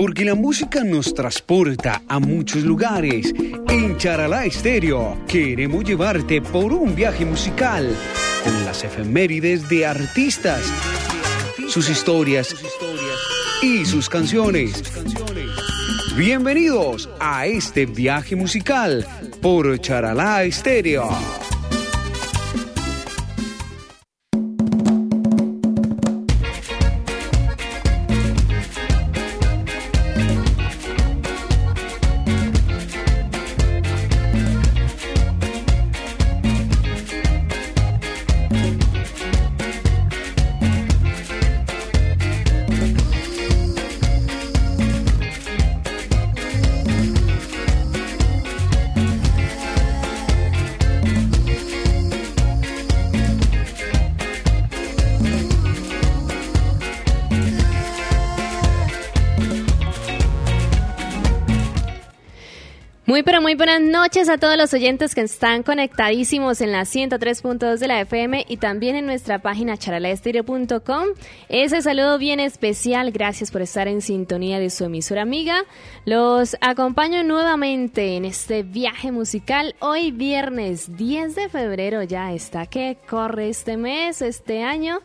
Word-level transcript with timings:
Porque 0.00 0.24
la 0.24 0.36
música 0.36 0.84
nos 0.84 1.12
transporta 1.12 2.02
a 2.06 2.20
muchos 2.20 2.62
lugares. 2.62 3.34
En 3.68 3.96
Charalá 3.96 4.44
Estéreo 4.44 5.18
queremos 5.26 5.82
llevarte 5.82 6.40
por 6.40 6.72
un 6.72 6.94
viaje 6.94 7.24
musical 7.24 7.96
con 8.44 8.64
las 8.64 8.84
efemérides 8.84 9.68
de 9.68 9.86
artistas, 9.86 10.62
sus 11.68 11.90
historias 11.90 12.54
y 13.60 13.84
sus 13.86 14.08
canciones. 14.08 14.84
Bienvenidos 16.16 17.10
a 17.18 17.48
este 17.48 17.84
viaje 17.86 18.36
musical 18.36 19.04
por 19.42 19.80
Charalá 19.80 20.44
Estéreo. 20.44 21.08
Muy 63.48 63.54
buenas 63.54 63.80
noches 63.80 64.28
a 64.28 64.36
todos 64.36 64.58
los 64.58 64.74
oyentes 64.74 65.14
que 65.14 65.22
están 65.22 65.62
conectadísimos 65.62 66.60
en 66.60 66.70
la 66.70 66.82
103.2 66.82 67.78
de 67.78 67.88
la 67.88 68.02
FM 68.02 68.44
y 68.46 68.58
también 68.58 68.94
en 68.94 69.06
nuestra 69.06 69.38
página 69.38 69.78
charalaestereo.com. 69.78 71.06
Ese 71.48 71.80
saludo 71.80 72.18
bien 72.18 72.40
especial, 72.40 73.10
gracias 73.10 73.50
por 73.50 73.62
estar 73.62 73.88
en 73.88 74.02
sintonía 74.02 74.58
de 74.58 74.68
su 74.68 74.84
emisora 74.84 75.22
amiga. 75.22 75.64
Los 76.04 76.58
acompaño 76.60 77.24
nuevamente 77.24 78.18
en 78.18 78.26
este 78.26 78.64
viaje 78.64 79.12
musical 79.12 79.76
hoy 79.78 80.10
viernes 80.10 80.94
10 80.98 81.34
de 81.34 81.48
febrero 81.48 82.02
ya 82.02 82.34
está 82.34 82.66
que 82.66 82.98
corre 83.08 83.48
este 83.48 83.78
mes, 83.78 84.20
este 84.20 84.62
año. 84.62 85.00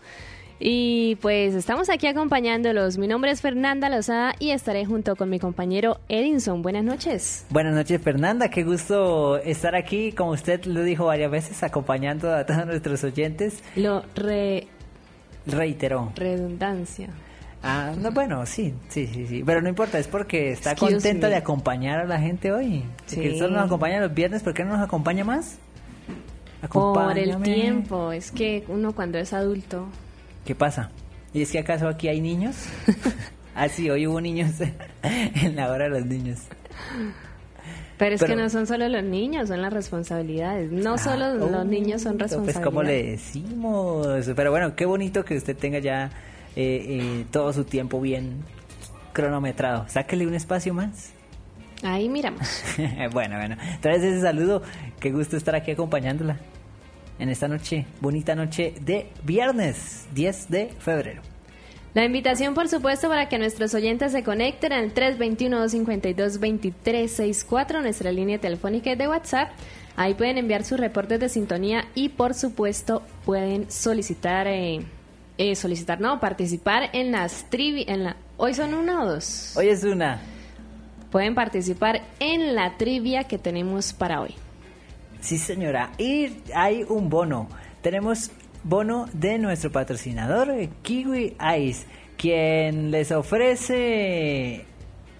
Y 0.65 1.17
pues 1.17 1.55
estamos 1.55 1.89
aquí 1.89 2.07
acompañándolos. 2.07 2.97
Mi 2.97 3.05
nombre 3.05 3.31
es 3.31 3.41
Fernanda 3.41 3.89
Lozada 3.89 4.33
y 4.39 4.51
estaré 4.51 4.85
junto 4.85 5.17
con 5.17 5.29
mi 5.29 5.37
compañero 5.37 5.99
Edinson. 6.07 6.61
Buenas 6.61 6.85
noches. 6.85 7.45
Buenas 7.49 7.73
noches, 7.73 8.01
Fernanda. 8.01 8.47
Qué 8.47 8.63
gusto 8.63 9.35
estar 9.39 9.75
aquí, 9.75 10.13
como 10.13 10.31
usted 10.31 10.63
lo 10.63 10.83
dijo 10.83 11.07
varias 11.07 11.29
veces, 11.29 11.63
acompañando 11.63 12.33
a 12.33 12.45
todos 12.45 12.65
nuestros 12.65 13.03
oyentes. 13.03 13.61
Lo 13.75 14.05
re... 14.15 14.67
reiteró. 15.45 16.13
Redundancia. 16.15 17.09
Ah, 17.61 17.91
no, 17.99 18.13
bueno, 18.13 18.45
sí, 18.45 18.73
sí, 18.87 19.05
sí, 19.07 19.27
sí. 19.27 19.43
Pero 19.45 19.61
no 19.61 19.67
importa, 19.67 19.99
es 19.99 20.07
porque 20.07 20.53
está 20.53 20.77
contenta 20.77 21.27
de 21.27 21.35
acompañar 21.35 21.99
a 21.99 22.05
la 22.05 22.21
gente 22.21 22.53
hoy. 22.53 22.85
Sí. 23.05 23.19
Que 23.19 23.37
solo 23.37 23.57
nos 23.57 23.65
acompaña 23.65 23.99
los 23.99 24.13
viernes, 24.13 24.43
¿por 24.43 24.53
qué 24.53 24.63
no 24.63 24.77
nos 24.77 24.87
acompaña 24.87 25.25
más? 25.25 25.57
Por 26.71 27.17
el 27.17 27.41
tiempo. 27.41 28.13
Es 28.13 28.31
que 28.31 28.63
uno 28.69 28.95
cuando 28.95 29.17
es 29.17 29.33
adulto 29.33 29.89
¿Qué 30.45 30.55
pasa? 30.55 30.89
¿Y 31.33 31.41
es 31.41 31.51
que 31.51 31.59
acaso 31.59 31.87
aquí 31.87 32.07
hay 32.07 32.21
niños? 32.21 32.55
ah, 33.55 33.69
sí, 33.69 33.89
hoy 33.89 34.07
hubo 34.07 34.19
niños 34.19 34.51
en 35.03 35.55
la 35.55 35.71
hora 35.71 35.85
de 35.85 35.89
los 35.89 36.05
niños. 36.05 36.39
Pero 37.97 38.15
es 38.15 38.23
que 38.23 38.35
no 38.35 38.49
son 38.49 38.67
solo 38.67 38.89
los 38.89 39.03
niños, 39.03 39.47
son 39.47 39.61
las 39.61 39.71
responsabilidades. 39.71 40.71
No 40.71 40.95
ah, 40.95 40.97
solo 40.97 41.33
los 41.35 41.65
niños 41.65 42.01
son 42.01 42.19
responsabilidades. 42.19 42.55
Pues 42.55 42.65
como 42.65 42.83
le 42.83 43.03
decimos. 43.03 44.07
Pero 44.35 44.51
bueno, 44.51 44.75
qué 44.75 44.85
bonito 44.85 45.23
que 45.23 45.37
usted 45.37 45.55
tenga 45.55 45.79
ya 45.79 46.11
eh, 46.55 46.85
eh, 46.87 47.25
todo 47.31 47.53
su 47.53 47.63
tiempo 47.63 48.01
bien 48.01 48.43
cronometrado. 49.13 49.85
Sáquele 49.87 50.27
un 50.27 50.33
espacio 50.33 50.73
más. 50.73 51.13
Ahí 51.83 52.09
miramos. 52.09 52.63
bueno, 53.13 53.37
bueno. 53.37 53.55
Entonces 53.75 54.03
ese 54.03 54.21
saludo. 54.21 54.61
Qué 54.99 55.11
gusto 55.11 55.37
estar 55.37 55.55
aquí 55.55 55.71
acompañándola 55.71 56.37
en 57.19 57.29
esta 57.29 57.47
noche, 57.47 57.85
bonita 58.01 58.33
noche 58.35 58.73
de 58.81 59.09
viernes 59.23 60.07
10 60.13 60.49
de 60.49 60.73
febrero. 60.79 61.21
La 61.93 62.03
invitación, 62.05 62.55
por 62.55 62.69
supuesto, 62.69 63.07
para 63.07 63.29
que 63.29 63.37
nuestros 63.37 63.75
oyentes 63.75 64.13
se 64.13 64.23
conecten 64.23 64.73
al 64.73 64.95
321-252-2364, 64.95 67.83
nuestra 67.83 68.11
línea 68.11 68.39
telefónica 68.39 68.95
de 68.95 69.07
WhatsApp. 69.07 69.51
Ahí 69.95 70.15
pueden 70.15 70.39
enviar 70.39 70.63
sus 70.63 70.79
reportes 70.79 71.19
de 71.19 71.29
sintonía 71.29 71.85
y, 71.93 72.09
por 72.09 72.33
supuesto, 72.33 73.03
pueden 73.25 73.69
solicitar, 73.69 74.47
eh, 74.47 74.79
eh, 75.37 75.55
solicitar, 75.55 76.01
no, 76.01 76.19
participar 76.19 76.89
en 76.93 77.11
las 77.11 77.47
trivi, 77.51 77.85
en 77.87 78.05
la, 78.05 78.17
¿Hoy 78.37 78.55
son 78.55 78.73
una 78.73 79.03
o 79.03 79.07
dos? 79.07 79.55
Hoy 79.55 79.69
es 79.69 79.83
una. 79.83 80.19
Pueden 81.11 81.35
participar 81.35 82.01
en 82.19 82.55
la 82.55 82.75
trivia 82.77 83.25
que 83.25 83.37
tenemos 83.37 83.93
para 83.93 84.19
hoy. 84.19 84.33
Sí, 85.23 85.37
señora. 85.37 85.91
Y 85.97 86.31
hay 86.53 86.83
un 86.83 87.09
bono. 87.09 87.47
Tenemos 87.81 88.29
bono 88.63 89.07
de 89.13 89.39
nuestro 89.39 89.71
patrocinador, 89.71 90.53
Kiwi 90.81 91.37
Ice, 91.59 91.85
quien 92.17 92.91
les 92.91 93.09
ofrece 93.13 94.65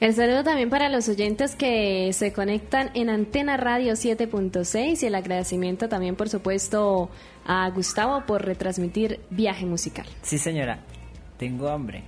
El 0.00 0.14
saludo 0.14 0.42
también 0.42 0.68
para 0.68 0.88
los 0.88 1.08
oyentes 1.08 1.54
que 1.54 2.12
se 2.12 2.32
conectan 2.32 2.90
en 2.94 3.08
Antena 3.08 3.56
Radio 3.56 3.92
7.6 3.92 5.00
y 5.00 5.06
el 5.06 5.14
agradecimiento 5.14 5.88
también, 5.88 6.16
por 6.16 6.28
supuesto, 6.28 7.08
a 7.46 7.70
Gustavo 7.70 8.26
por 8.26 8.44
retransmitir 8.44 9.20
Viaje 9.30 9.64
Musical. 9.64 10.06
Sí, 10.22 10.38
señora. 10.38 10.80
Tengo 11.38 11.68
hambre. 11.68 12.02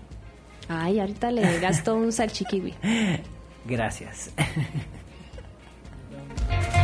Ay, 0.69 0.99
ahorita 0.99 1.31
le 1.31 1.61
gasto 1.61 1.95
un 1.95 2.11
salchiquiwi. 2.11 2.75
Gracias. 3.65 4.33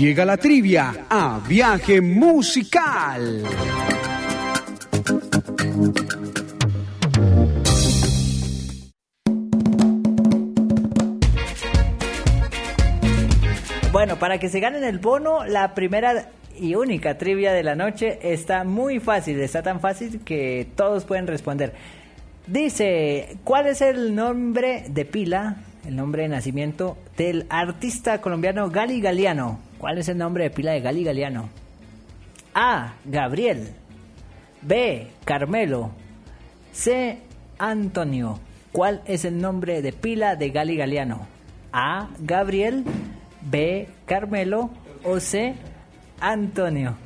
Llega 0.00 0.24
la 0.24 0.38
trivia 0.38 1.04
a 1.10 1.42
viaje 1.46 2.00
musical. 2.00 3.42
Bueno, 13.92 14.18
para 14.18 14.38
que 14.38 14.48
se 14.48 14.58
ganen 14.58 14.84
el 14.84 15.00
bono, 15.00 15.44
la 15.44 15.74
primera 15.74 16.30
y 16.58 16.76
única 16.76 17.18
trivia 17.18 17.52
de 17.52 17.62
la 17.62 17.74
noche 17.74 18.20
está 18.22 18.64
muy 18.64 19.00
fácil, 19.00 19.38
está 19.40 19.62
tan 19.62 19.80
fácil 19.80 20.20
que 20.24 20.66
todos 20.76 21.04
pueden 21.04 21.26
responder. 21.26 21.74
Dice, 22.46 23.36
¿cuál 23.44 23.66
es 23.66 23.82
el 23.82 24.14
nombre 24.14 24.86
de 24.88 25.04
pila, 25.04 25.56
el 25.86 25.94
nombre 25.94 26.22
de 26.22 26.28
nacimiento 26.28 26.96
del 27.18 27.44
artista 27.50 28.22
colombiano 28.22 28.70
Gali 28.70 29.02
Galeano? 29.02 29.69
¿Cuál 29.80 29.96
es 29.96 30.08
el 30.10 30.18
nombre 30.18 30.44
de 30.44 30.50
pila 30.50 30.72
de 30.72 30.82
Gali 30.82 31.04
Galeano? 31.04 31.48
A. 32.54 32.96
Gabriel. 33.06 33.68
B. 34.60 35.06
Carmelo. 35.24 35.92
C. 36.70 37.16
Antonio. 37.58 38.38
¿Cuál 38.72 39.00
es 39.06 39.24
el 39.24 39.40
nombre 39.40 39.80
de 39.80 39.94
pila 39.94 40.36
de 40.36 40.50
Gali 40.50 40.76
Galeano? 40.76 41.26
A. 41.72 42.10
Gabriel. 42.18 42.84
B. 43.40 43.88
Carmelo. 44.04 44.68
O 45.02 45.18
C. 45.18 45.54
Antonio. 46.20 46.98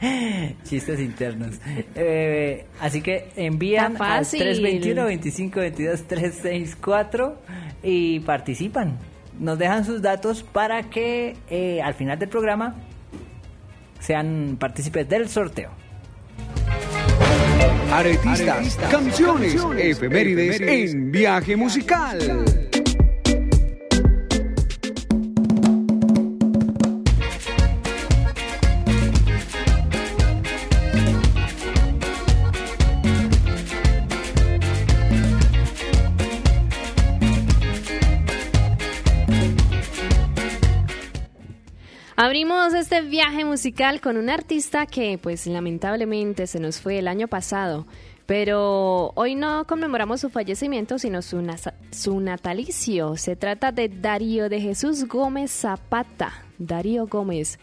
Chistes 0.64 1.00
internos. 1.00 1.56
Eh, 1.96 2.64
así 2.80 3.02
que 3.02 3.28
envían 3.36 4.00
al 4.00 4.26
321 4.26 5.04
25 5.04 5.60
22 5.60 6.02
364 6.04 7.42
y 7.82 8.20
participan 8.20 8.96
nos 9.38 9.58
dejan 9.58 9.84
sus 9.84 10.02
datos 10.02 10.42
para 10.42 10.84
que 10.84 11.36
eh, 11.50 11.80
al 11.82 11.94
final 11.94 12.18
del 12.18 12.28
programa 12.28 12.74
sean 14.00 14.56
partícipes 14.58 15.08
del 15.08 15.28
sorteo. 15.28 15.70
Aretistas, 17.92 18.76
canciones, 18.90 19.56
efemérides 19.78 20.60
en 20.60 21.10
viaje 21.10 21.56
musical. 21.56 22.67
Abrimos 42.28 42.74
este 42.74 43.00
viaje 43.00 43.46
musical 43.46 44.02
con 44.02 44.18
un 44.18 44.28
artista 44.28 44.84
que 44.84 45.16
pues 45.16 45.46
lamentablemente 45.46 46.46
se 46.46 46.60
nos 46.60 46.78
fue 46.78 46.98
el 46.98 47.08
año 47.08 47.26
pasado, 47.26 47.86
pero 48.26 49.12
hoy 49.14 49.34
no 49.34 49.66
conmemoramos 49.66 50.20
su 50.20 50.28
fallecimiento, 50.28 50.98
sino 50.98 51.22
su, 51.22 51.40
natalicio. 52.20 53.16
Se 53.16 53.34
trata 53.34 53.72
de 53.72 53.88
Darío 53.88 54.50
de 54.50 54.60
Jesús 54.60 55.08
Gómez 55.08 55.50
Zapata. 55.50 56.44
Darío 56.58 57.06
Gómez. 57.06 57.58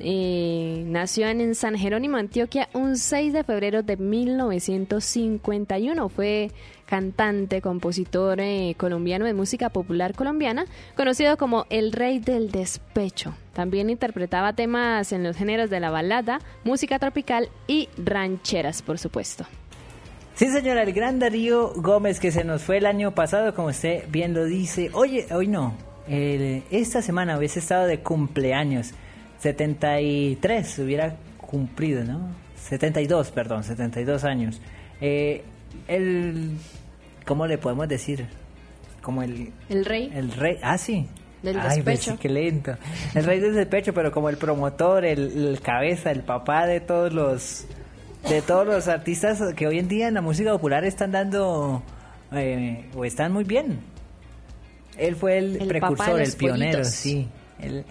Eh, 0.00 0.82
nació 0.86 1.28
en 1.28 1.54
San 1.54 1.78
Jerónimo, 1.78 2.16
Antioquia, 2.16 2.68
un 2.74 2.96
6 2.96 3.32
de 3.32 3.44
febrero 3.44 3.84
de 3.84 3.96
1951. 3.96 6.08
Fue 6.08 6.50
cantante, 6.84 7.62
compositor 7.62 8.40
eh, 8.40 8.74
colombiano 8.76 9.24
de 9.24 9.34
música 9.34 9.70
popular 9.70 10.14
colombiana, 10.14 10.64
conocido 10.96 11.36
como 11.36 11.66
el 11.70 11.92
rey 11.92 12.18
del 12.18 12.50
despecho. 12.50 13.36
También 13.52 13.88
interpretaba 13.88 14.54
temas 14.54 15.12
en 15.12 15.22
los 15.22 15.36
géneros 15.36 15.70
de 15.70 15.78
la 15.78 15.90
balada, 15.90 16.40
música 16.64 16.98
tropical 16.98 17.48
y 17.68 17.88
rancheras, 17.96 18.82
por 18.82 18.98
supuesto. 18.98 19.46
Sí, 20.34 20.50
señora, 20.50 20.82
el 20.82 20.92
gran 20.92 21.20
Darío 21.20 21.72
Gómez 21.76 22.18
que 22.18 22.32
se 22.32 22.42
nos 22.42 22.62
fue 22.62 22.78
el 22.78 22.86
año 22.86 23.14
pasado, 23.14 23.54
como 23.54 23.68
usted 23.68 24.02
bien 24.08 24.34
lo 24.34 24.44
dice. 24.44 24.90
Oye, 24.92 25.28
hoy 25.30 25.46
no. 25.46 25.76
esta 26.08 27.00
semana 27.02 27.38
hubiese 27.38 27.60
estado 27.60 27.86
de 27.86 28.00
cumpleaños. 28.00 28.92
73 29.44 30.78
hubiera 30.78 31.16
cumplido, 31.36 32.02
¿no? 32.02 32.30
72, 32.56 33.30
perdón, 33.30 33.62
72 33.62 34.24
años. 34.24 34.58
Eh, 35.02 35.44
el, 35.86 36.56
¿cómo 37.26 37.46
le 37.46 37.58
podemos 37.58 37.86
decir? 37.86 38.26
Como 39.02 39.22
el... 39.22 39.52
El 39.68 39.84
rey. 39.84 40.10
El 40.14 40.32
rey, 40.32 40.58
ah, 40.62 40.78
sí. 40.78 41.06
Del 41.42 41.60
Ay, 41.60 41.82
pues 41.82 41.98
despecho. 41.98 42.18
qué 42.18 42.30
lento. 42.30 42.74
El 43.14 43.24
rey 43.24 43.38
del 43.38 43.54
despecho, 43.54 43.92
pero 43.92 44.10
como 44.12 44.30
el 44.30 44.38
promotor, 44.38 45.04
el, 45.04 45.60
cabeza, 45.62 46.10
el 46.10 46.22
papá 46.22 46.66
de 46.66 46.80
todos 46.80 47.12
los 47.12 47.66
de 48.26 48.40
todos 48.40 48.66
los 48.66 48.88
artistas 48.88 49.42
que 49.54 49.66
hoy 49.66 49.78
en 49.78 49.86
día 49.86 50.08
en 50.08 50.14
la 50.14 50.22
música 50.22 50.50
popular 50.52 50.86
están 50.86 51.12
dando 51.12 51.82
eh, 52.32 52.86
o 52.96 53.04
están 53.04 53.30
muy 53.30 53.44
bien. 53.44 53.80
Él 54.96 55.16
fue 55.16 55.36
el, 55.36 55.68
precursor, 55.68 56.18
el 56.18 56.32
pionero, 56.32 56.82
sí. 56.86 57.28
Él, 57.60 57.84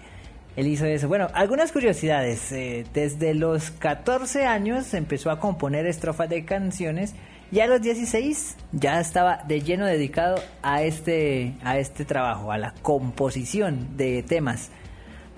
él 0.56 0.68
hizo 0.68 0.86
eso. 0.86 1.08
Bueno, 1.08 1.28
algunas 1.34 1.72
curiosidades. 1.72 2.52
Eh, 2.52 2.84
desde 2.92 3.34
los 3.34 3.70
14 3.70 4.46
años 4.46 4.94
empezó 4.94 5.30
a 5.30 5.40
componer 5.40 5.86
estrofas 5.86 6.28
de 6.28 6.44
canciones 6.44 7.14
y 7.50 7.60
a 7.60 7.66
los 7.66 7.82
16 7.82 8.56
ya 8.72 9.00
estaba 9.00 9.42
de 9.46 9.60
lleno 9.60 9.86
dedicado 9.86 10.36
a 10.62 10.82
este, 10.82 11.54
a 11.64 11.78
este 11.78 12.04
trabajo, 12.04 12.52
a 12.52 12.58
la 12.58 12.74
composición 12.82 13.96
de 13.96 14.22
temas. 14.22 14.70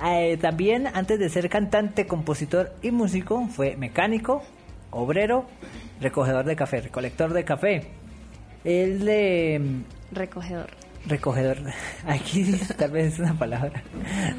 Eh, 0.04 0.36
también 0.40 0.88
antes 0.92 1.18
de 1.18 1.28
ser 1.30 1.48
cantante, 1.48 2.06
compositor 2.06 2.74
y 2.82 2.90
músico 2.90 3.48
fue 3.48 3.76
mecánico, 3.76 4.42
obrero, 4.90 5.46
recogedor 6.00 6.44
de 6.44 6.56
café, 6.56 6.82
recolector 6.82 7.32
de 7.32 7.44
café. 7.44 7.86
Él 8.64 9.04
de... 9.04 9.82
Recogedor 10.12 10.86
recogedor, 11.06 11.58
aquí 12.06 12.44
tal 12.76 12.91
vez 12.91 13.14
es 13.14 13.19
una 13.19 13.35
palabra, 13.35 13.82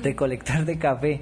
recolector 0.03 0.65
de 0.65 0.77
café. 0.77 1.21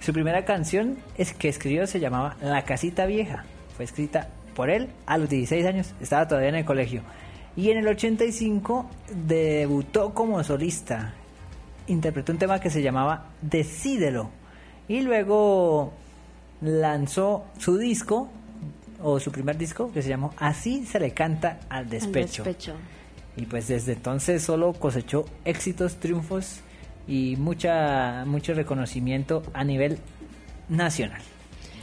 Su 0.00 0.12
primera 0.12 0.44
canción 0.44 0.98
es 1.16 1.32
que 1.32 1.48
escribió 1.48 1.86
se 1.86 2.00
llamaba 2.00 2.36
La 2.42 2.64
Casita 2.64 3.06
Vieja. 3.06 3.44
Fue 3.76 3.84
escrita 3.84 4.28
por 4.54 4.70
él 4.70 4.88
a 5.06 5.18
los 5.18 5.28
16 5.28 5.66
años, 5.66 5.94
estaba 6.00 6.28
todavía 6.28 6.50
en 6.50 6.56
el 6.56 6.64
colegio. 6.64 7.02
Y 7.56 7.70
en 7.70 7.78
el 7.78 7.88
85 7.88 8.90
debutó 9.26 10.12
como 10.12 10.42
solista. 10.42 11.14
Interpretó 11.86 12.32
un 12.32 12.38
tema 12.38 12.60
que 12.60 12.70
se 12.70 12.82
llamaba 12.82 13.26
Decídelo. 13.42 14.30
Y 14.88 15.02
luego 15.02 15.92
lanzó 16.60 17.44
su 17.58 17.78
disco, 17.78 18.28
o 19.02 19.20
su 19.20 19.30
primer 19.30 19.56
disco, 19.56 19.92
que 19.92 20.02
se 20.02 20.08
llamó 20.08 20.32
Así 20.36 20.84
se 20.86 20.98
le 20.98 21.12
canta 21.12 21.60
al 21.68 21.88
despecho. 21.88 22.42
Al 22.42 22.48
despecho. 22.48 22.74
Y 23.36 23.46
pues 23.46 23.68
desde 23.68 23.92
entonces 23.92 24.42
solo 24.42 24.72
cosechó 24.72 25.24
éxitos, 25.44 25.96
triunfos 25.96 26.60
y 27.06 27.36
mucha, 27.36 28.24
mucho 28.26 28.54
reconocimiento 28.54 29.42
a 29.52 29.64
nivel 29.64 29.98
nacional. 30.68 31.20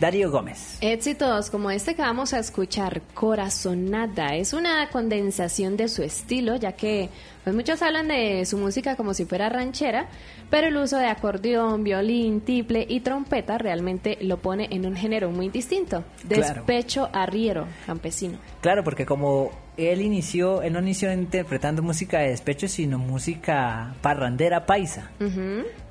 Darío 0.01 0.31
Gómez. 0.31 0.80
Éxitos 0.81 1.51
como 1.51 1.69
este 1.69 1.94
que 1.94 2.01
vamos 2.01 2.33
a 2.33 2.39
escuchar, 2.39 3.03
Corazonada, 3.13 4.36
es 4.36 4.51
una 4.51 4.89
condensación 4.89 5.77
de 5.77 5.88
su 5.89 6.01
estilo, 6.01 6.56
ya 6.56 6.71
que 6.71 7.09
pues 7.44 7.56
muchos 7.56 7.83
hablan 7.83 8.07
de 8.07 8.44
su 8.47 8.57
música 8.57 8.95
como 8.95 9.13
si 9.13 9.25
fuera 9.25 9.47
ranchera, 9.50 10.07
pero 10.50 10.69
el 10.69 10.77
uso 10.77 10.97
de 10.97 11.06
acordeón, 11.06 11.83
violín, 11.83 12.42
tiple 12.42 12.83
y 12.89 13.01
trompeta 13.01 13.59
realmente 13.59 14.18
lo 14.21 14.38
pone 14.38 14.69
en 14.71 14.88
un 14.88 14.95
género 14.95 15.30
muy 15.30 15.50
distinto, 15.50 16.04
despecho 16.24 17.07
arriero, 17.13 17.68
campesino. 17.86 18.39
Claro, 18.62 18.83
porque 18.83 19.06
como 19.06 19.51
él 19.77 20.01
inició, 20.01 20.62
él 20.62 20.73
no 20.73 20.79
inició 20.79 21.12
interpretando 21.12 21.81
música 21.81 22.19
de 22.19 22.29
despecho, 22.29 22.68
sino 22.68 22.97
música 22.97 23.94
parrandera 24.01 24.65
paisa. 24.65 25.12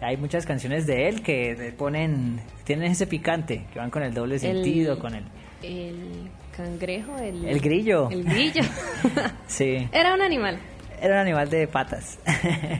Hay 0.00 0.16
muchas 0.16 0.46
canciones 0.46 0.86
de 0.86 1.08
él 1.08 1.22
que 1.22 1.74
ponen, 1.76 2.40
tienen 2.64 2.92
ese 2.92 3.06
picante, 3.06 3.66
que 3.72 3.78
van 3.78 3.90
con 3.90 4.02
el 4.02 4.14
doble 4.14 4.38
sentido, 4.38 4.98
con 4.98 5.14
el... 5.14 5.24
El 5.62 6.30
cangrejo, 6.56 7.16
el... 7.18 7.44
El 7.44 7.60
grillo. 7.60 8.08
El 8.10 8.24
grillo. 8.24 8.62
sí. 9.46 9.88
Era 9.92 10.14
un 10.14 10.22
animal. 10.22 10.58
Era 11.00 11.14
un 11.14 11.20
animal 11.20 11.50
de 11.50 11.66
patas. 11.66 12.18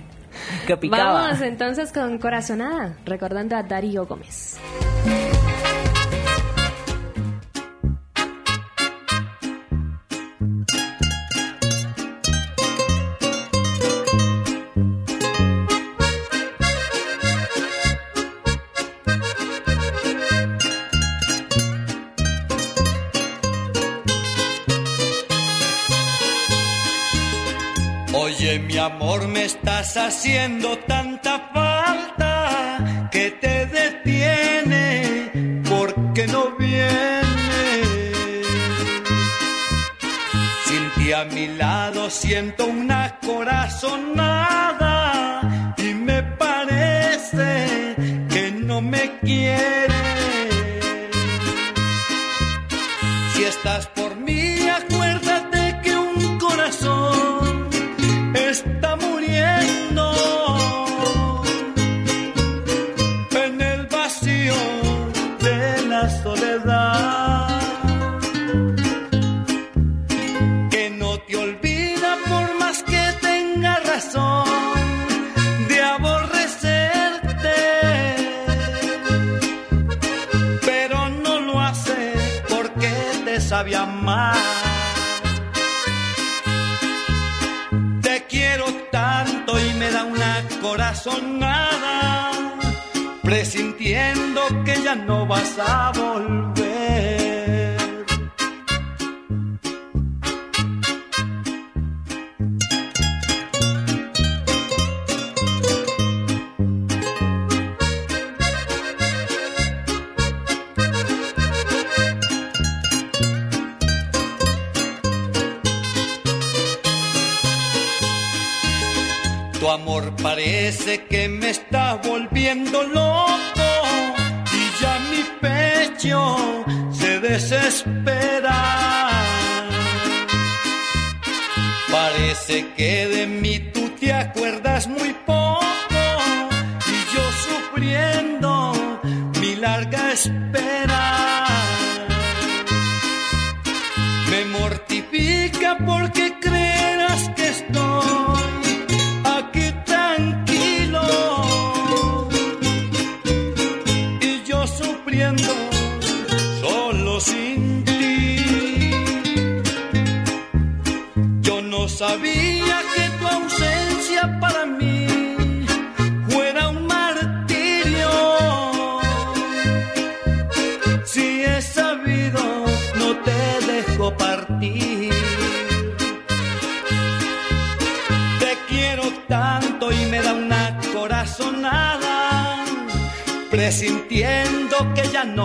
que 0.67 0.77
picaba. 0.77 1.23
Vamos 1.23 1.41
entonces 1.43 1.93
con 1.93 2.19
Corazonada, 2.19 2.97
recordando 3.05 3.57
a 3.57 3.63
Darío 3.63 4.07
Gómez. 4.07 4.59
Amor 28.81 29.29
me 29.29 29.45
estás 29.45 29.97
haciendo 29.97 30.79
tanta 30.79 31.51
falta 31.53 33.09
que 33.13 33.31
te 33.33 33.67
detiene 33.67 35.63
porque 35.69 36.27
no 36.27 36.57
vienes. 36.57 37.27
Sin 40.65 40.91
ti 40.97 41.13
a 41.13 41.25
mi 41.25 41.47
lado 41.49 42.11
siento 42.11 42.67
una 42.67 43.19
corazonada 43.21 44.40
corazonada, 90.61 92.31
presintiendo 93.23 94.41
que 94.65 94.83
ya 94.83 94.95
no 94.95 95.27
vas 95.27 95.59
a 95.59 95.93
volver. 95.93 96.70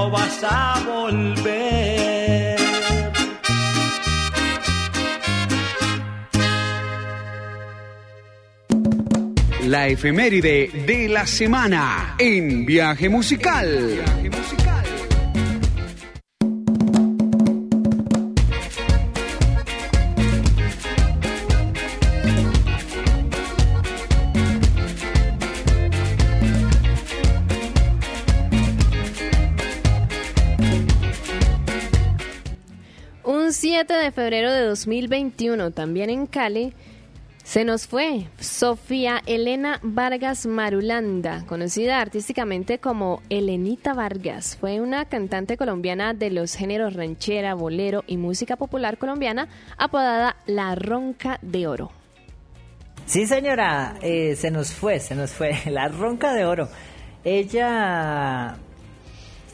Vas 0.09 0.43
a 0.43 0.79
volver. 0.85 2.55
La 9.67 9.87
efeméride 9.87 10.69
de 10.85 11.07
la 11.09 11.25
semana 11.25 12.15
en 12.19 12.65
Viaje 12.65 13.09
Musical. 13.09 14.03
Un 14.23 14.64
7 33.87 34.03
de 34.03 34.11
febrero 34.11 34.51
de 34.51 34.63
2021, 34.63 35.69
también 35.69 36.09
en 36.09 36.25
Cali, 36.25 36.73
se 37.43 37.63
nos 37.65 37.85
fue 37.85 38.25
Sofía 38.39 39.21
Elena 39.27 39.79
Vargas 39.83 40.47
Marulanda, 40.47 41.45
conocida 41.45 42.01
artísticamente 42.01 42.79
como 42.79 43.21
Elenita 43.29 43.93
Vargas. 43.93 44.57
Fue 44.59 44.81
una 44.81 45.05
cantante 45.05 45.55
colombiana 45.55 46.15
de 46.15 46.31
los 46.31 46.55
géneros 46.55 46.95
ranchera, 46.95 47.53
bolero 47.53 48.03
y 48.07 48.17
música 48.17 48.55
popular 48.55 48.97
colombiana, 48.97 49.49
apodada 49.77 50.35
La 50.47 50.73
Ronca 50.73 51.37
de 51.43 51.67
Oro. 51.67 51.91
Sí, 53.05 53.27
señora, 53.27 53.97
eh, 54.01 54.35
se 54.35 54.49
nos 54.49 54.73
fue, 54.73 54.99
se 54.99 55.13
nos 55.13 55.29
fue. 55.29 55.51
La 55.69 55.89
ronca 55.89 56.33
de 56.33 56.45
oro. 56.45 56.69
Ella 57.23 58.57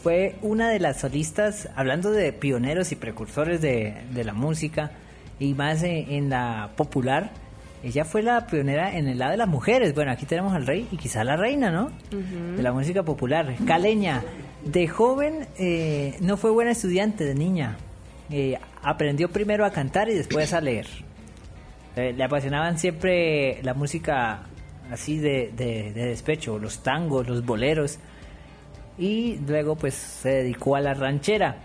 fue 0.01 0.35
una 0.41 0.69
de 0.69 0.79
las 0.79 0.99
solistas, 1.01 1.69
hablando 1.75 2.11
de 2.11 2.33
pioneros 2.33 2.91
y 2.91 2.95
precursores 2.95 3.61
de, 3.61 3.93
de 4.11 4.23
la 4.23 4.33
música, 4.33 4.91
y 5.39 5.53
más 5.53 5.83
en, 5.83 6.09
en 6.11 6.29
la 6.29 6.71
popular. 6.75 7.31
Ella 7.83 8.05
fue 8.05 8.21
la 8.21 8.45
pionera 8.45 8.95
en 8.95 9.07
el 9.07 9.17
lado 9.17 9.31
de 9.31 9.37
las 9.37 9.47
mujeres. 9.47 9.95
Bueno, 9.95 10.11
aquí 10.11 10.25
tenemos 10.27 10.53
al 10.53 10.67
rey 10.67 10.87
y 10.91 10.97
quizá 10.97 11.23
la 11.23 11.35
reina, 11.35 11.71
¿no? 11.71 11.91
De 12.55 12.61
la 12.61 12.71
música 12.71 13.01
popular. 13.03 13.55
Caleña, 13.65 14.21
de 14.63 14.87
joven 14.87 15.47
eh, 15.57 16.15
no 16.21 16.37
fue 16.37 16.51
buena 16.51 16.71
estudiante, 16.71 17.23
de 17.25 17.33
niña. 17.33 17.77
Eh, 18.29 18.57
aprendió 18.83 19.29
primero 19.31 19.65
a 19.65 19.71
cantar 19.71 20.09
y 20.09 20.13
después 20.13 20.53
a 20.53 20.61
leer. 20.61 20.85
Eh, 21.95 22.13
le 22.15 22.23
apasionaban 22.23 22.77
siempre 22.77 23.61
la 23.63 23.73
música 23.73 24.41
así 24.91 25.17
de, 25.17 25.51
de- 25.57 25.91
de 25.91 26.05
despecho, 26.05 26.59
los 26.59 26.83
tangos, 26.83 27.27
los 27.27 27.43
boleros. 27.45 27.97
Y 28.97 29.37
luego 29.47 29.75
pues 29.75 29.95
se 29.95 30.29
dedicó 30.29 30.75
a 30.75 30.81
la 30.81 30.93
ranchera. 30.93 31.57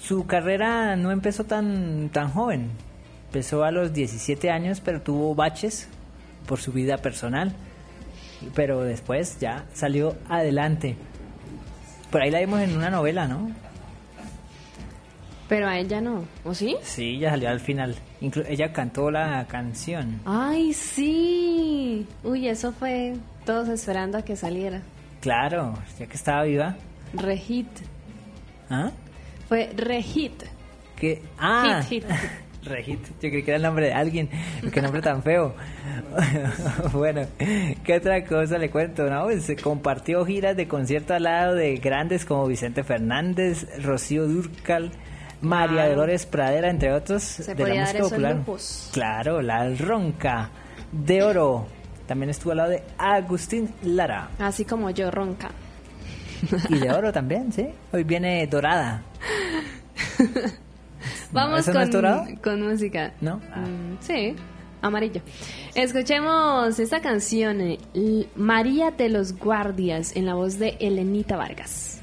Su 0.00 0.26
carrera 0.26 0.94
no 0.96 1.10
empezó 1.10 1.44
tan, 1.44 2.08
tan 2.12 2.30
joven. 2.30 2.70
Empezó 3.26 3.64
a 3.64 3.70
los 3.70 3.92
17 3.92 4.50
años, 4.50 4.80
pero 4.80 5.00
tuvo 5.02 5.34
baches 5.34 5.88
por 6.46 6.58
su 6.60 6.72
vida 6.72 6.98
personal. 6.98 7.52
Pero 8.54 8.82
después 8.82 9.38
ya 9.40 9.64
salió 9.74 10.16
adelante. 10.28 10.96
Por 12.10 12.22
ahí 12.22 12.30
la 12.30 12.40
vimos 12.40 12.60
en 12.60 12.76
una 12.76 12.90
novela, 12.90 13.26
¿no? 13.26 13.50
Pero 15.48 15.66
a 15.66 15.78
ella 15.78 16.00
no, 16.02 16.24
¿o 16.44 16.52
sí? 16.54 16.76
Sí, 16.82 17.18
ya 17.18 17.30
salió 17.30 17.48
al 17.48 17.60
final. 17.60 17.96
Inclu- 18.20 18.44
ella 18.48 18.72
cantó 18.72 19.10
la 19.10 19.46
canción. 19.48 20.20
¡Ay, 20.26 20.74
sí! 20.74 22.06
Uy, 22.22 22.48
eso 22.48 22.72
fue 22.72 23.14
todos 23.46 23.68
esperando 23.70 24.18
a 24.18 24.22
que 24.22 24.36
saliera. 24.36 24.82
Claro, 25.20 25.74
ya 25.98 26.06
que 26.06 26.16
estaba 26.16 26.44
viva. 26.44 26.76
Rehit. 27.14 27.68
¿Ah? 28.70 28.90
Fue 29.48 29.70
Rehit. 29.76 30.42
que 30.96 31.22
Ah, 31.38 31.82
Hit, 31.88 32.04
hit. 32.04 32.10
Regit, 32.64 33.00
yo 33.22 33.30
creí 33.30 33.42
que 33.42 33.50
era 33.50 33.56
el 33.56 33.62
nombre 33.62 33.86
de 33.86 33.94
alguien. 33.94 34.28
Qué 34.72 34.82
nombre 34.82 35.00
tan 35.00 35.22
feo. 35.22 35.54
bueno, 36.92 37.22
¿qué 37.84 37.96
otra 37.96 38.24
cosa 38.24 38.58
le 38.58 38.70
cuento? 38.70 39.08
No, 39.08 39.24
pues, 39.24 39.44
se 39.44 39.56
compartió 39.56 40.24
giras 40.26 40.56
de 40.56 40.68
concierto 40.68 41.14
al 41.14 41.22
lado 41.24 41.54
de 41.54 41.76
grandes 41.76 42.24
como 42.24 42.46
Vicente 42.46 42.82
Fernández, 42.84 43.66
Rocío 43.82 44.26
Durcal, 44.26 44.90
María. 45.40 45.88
Dolores 45.88 46.26
Pradera, 46.26 46.68
entre 46.68 46.92
otros, 46.92 47.22
Se 47.22 47.54
de 47.54 47.66
la 47.68 47.80
música 47.82 47.98
popular. 48.02 48.36
lujos. 48.36 48.90
Claro, 48.92 49.40
la 49.40 49.68
ronca 49.74 50.50
de 50.92 51.22
oro. 51.22 51.66
También 52.08 52.30
estuvo 52.30 52.52
al 52.52 52.56
lado 52.56 52.70
de 52.70 52.82
Agustín 52.96 53.68
Lara. 53.82 54.30
Así 54.38 54.64
como 54.64 54.88
yo, 54.88 55.10
ronca. 55.10 55.50
Y 56.70 56.78
de 56.78 56.90
oro 56.90 57.12
también, 57.12 57.52
¿sí? 57.52 57.68
Hoy 57.92 58.02
viene 58.02 58.46
dorada. 58.46 59.02
Vamos 61.32 61.68
¿Eso 61.68 62.00
no 62.00 62.22
con, 62.22 62.36
con 62.36 62.62
música. 62.62 63.12
¿No? 63.20 63.42
Ah. 63.52 63.60
Mm, 63.60 63.98
sí, 64.00 64.34
amarillo. 64.80 65.20
Escuchemos 65.74 66.78
esta 66.78 67.02
canción, 67.02 67.60
eh, 67.60 67.78
María 68.34 68.90
de 68.90 69.10
los 69.10 69.36
Guardias, 69.36 70.16
en 70.16 70.24
la 70.24 70.32
voz 70.32 70.58
de 70.58 70.78
Elenita 70.80 71.36
Vargas. 71.36 72.00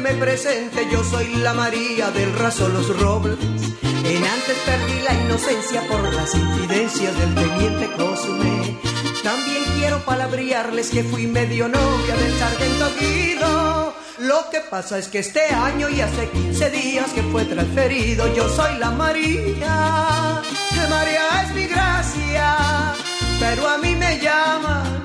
Me 0.00 0.14
presente, 0.14 0.88
yo 0.90 1.04
soy 1.04 1.26
la 1.36 1.52
María 1.52 2.10
del 2.10 2.32
raso 2.34 2.68
Los 2.68 2.88
Robles. 3.00 3.38
En 3.42 4.24
antes 4.24 4.56
perdí 4.64 5.00
la 5.02 5.14
inocencia 5.14 5.82
por 5.88 6.02
las 6.14 6.34
infidencias 6.34 7.18
del 7.18 7.34
teniente 7.34 7.90
Cosme. 7.96 8.78
También 9.22 9.62
quiero 9.76 9.98
palabriarles 10.04 10.90
que 10.90 11.04
fui 11.04 11.26
medio 11.26 11.68
novia 11.68 12.16
del 12.16 12.38
sargento 12.38 12.90
Guido. 12.98 13.94
Lo 14.18 14.50
que 14.50 14.60
pasa 14.60 14.98
es 14.98 15.08
que 15.08 15.18
este 15.18 15.46
año 15.46 15.88
y 15.88 16.00
hace 16.00 16.28
15 16.28 16.70
días 16.70 17.10
que 17.12 17.22
fue 17.22 17.44
transferido, 17.44 18.32
yo 18.34 18.48
soy 18.48 18.78
la 18.78 18.90
María. 18.90 20.42
Que 20.70 20.88
María 20.88 21.42
es 21.44 21.54
mi 21.54 21.66
gracia, 21.66 22.94
pero 23.38 23.68
a 23.68 23.78
mí 23.78 23.94
me 23.94 24.18
llaman 24.18 25.04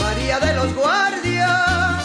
María 0.00 0.40
de 0.40 0.54
los 0.54 0.74
Guardias. 0.74 1.97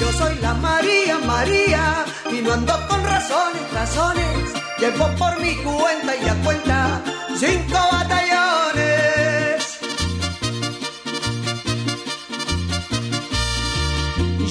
Yo 0.00 0.12
soy 0.12 0.36
la 0.40 0.54
María, 0.54 1.18
María, 1.18 2.04
y 2.30 2.40
no 2.40 2.52
ando 2.52 2.72
con 2.88 3.02
razones, 3.04 3.62
razones. 3.72 4.52
Llevo 4.78 5.08
por 5.18 5.40
mi 5.40 5.56
cuenta 5.56 6.14
y 6.14 6.28
a 6.28 6.34
cuenta 6.44 7.02
cinco 7.36 7.78
batallones. 7.92 9.18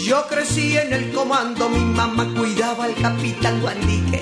Yo 0.06 0.28
crecí 0.28 0.78
en 0.78 0.92
el 0.94 1.14
comando, 1.14 1.70
mi 1.70 1.80
mamá 1.80 2.28
cuidaba 2.38 2.86
al 2.86 2.96
capitán 2.96 3.62
Guandique. 3.62 4.22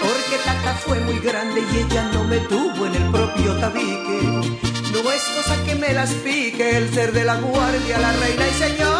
Porque 0.00 0.36
Tata 0.44 0.74
fue 0.84 1.00
muy 1.00 1.18
grande 1.20 1.62
y 1.72 1.78
ella 1.78 2.10
no 2.12 2.24
me 2.24 2.38
tuvo 2.40 2.86
en 2.86 2.94
el 2.94 3.10
propio 3.10 3.54
tabique. 3.56 4.20
No 4.92 5.10
es 5.10 5.22
cosa 5.36 5.56
que 5.64 5.74
me 5.74 5.92
las 5.92 6.10
pique 6.10 6.76
el 6.76 6.92
ser 6.92 7.12
de 7.12 7.24
la 7.24 7.36
guardia, 7.36 7.98
la 7.98 8.12
reina 8.12 8.46
y 8.46 8.54
señora. 8.58 8.93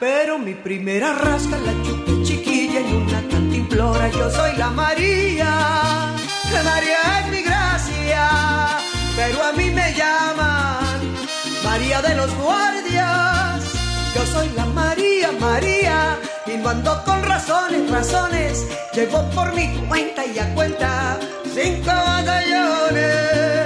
Pero 0.00 0.38
mi 0.38 0.54
primera 0.54 1.12
rasca 1.12 1.58
la 1.58 1.72
chupé 1.82 2.22
chiquilla 2.22 2.80
y 2.80 2.92
una 2.92 3.20
cantimplora. 3.28 4.08
Yo 4.10 4.30
soy 4.30 4.56
la 4.56 4.70
María, 4.70 5.50
la 6.52 6.62
María 6.62 6.98
es 7.20 7.32
mi 7.32 7.42
gracia. 7.42 8.28
Pero 9.16 9.42
a 9.42 9.52
mí 9.54 9.70
me 9.70 9.92
llaman 9.94 10.98
María 11.64 12.00
de 12.02 12.14
los 12.14 12.32
guardias. 12.36 13.64
Yo 14.14 14.26
soy 14.26 14.48
la 14.54 14.66
María, 14.66 15.32
María, 15.40 16.16
y 16.46 16.56
no 16.58 17.04
con 17.04 17.20
razones, 17.24 17.90
razones. 17.90 18.66
Llevo 18.94 19.28
por 19.30 19.52
mi 19.52 19.66
cuenta 19.88 20.24
y 20.24 20.38
a 20.38 20.54
cuenta 20.54 21.18
cinco 21.52 21.90
batallones. 21.90 23.57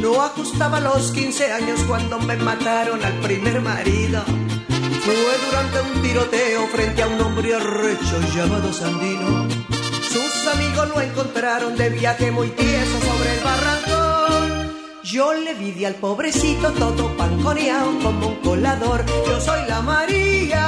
No 0.00 0.22
ajustaba 0.22 0.80
los 0.80 1.10
15 1.12 1.52
años 1.52 1.80
cuando 1.88 2.18
me 2.18 2.36
mataron 2.36 3.04
al 3.04 3.14
primer 3.20 3.60
marido. 3.60 4.22
Fue 5.04 5.14
durante 5.46 5.80
un 5.80 6.02
tiroteo 6.02 6.66
frente 6.68 7.02
a 7.02 7.06
un 7.06 7.20
hombre 7.20 7.54
arrecho 7.54 8.20
llamado 8.34 8.72
Sandino. 8.72 9.48
Sus 10.10 10.46
amigos 10.54 10.88
lo 10.88 11.00
encontraron 11.00 11.76
de 11.76 11.90
viaje 11.90 12.30
muy 12.30 12.48
tieso 12.50 13.00
sobre 13.00 13.34
el 13.34 13.44
barrancón. 13.44 14.76
Yo 15.02 15.32
le 15.32 15.54
vi 15.54 15.84
al 15.84 15.94
pobrecito 15.94 16.72
todo 16.72 17.16
panconeado 17.16 17.98
como 18.00 18.28
un 18.28 18.36
colador. 18.36 19.04
Yo 19.26 19.40
soy 19.40 19.66
la 19.66 19.80
María, 19.80 20.60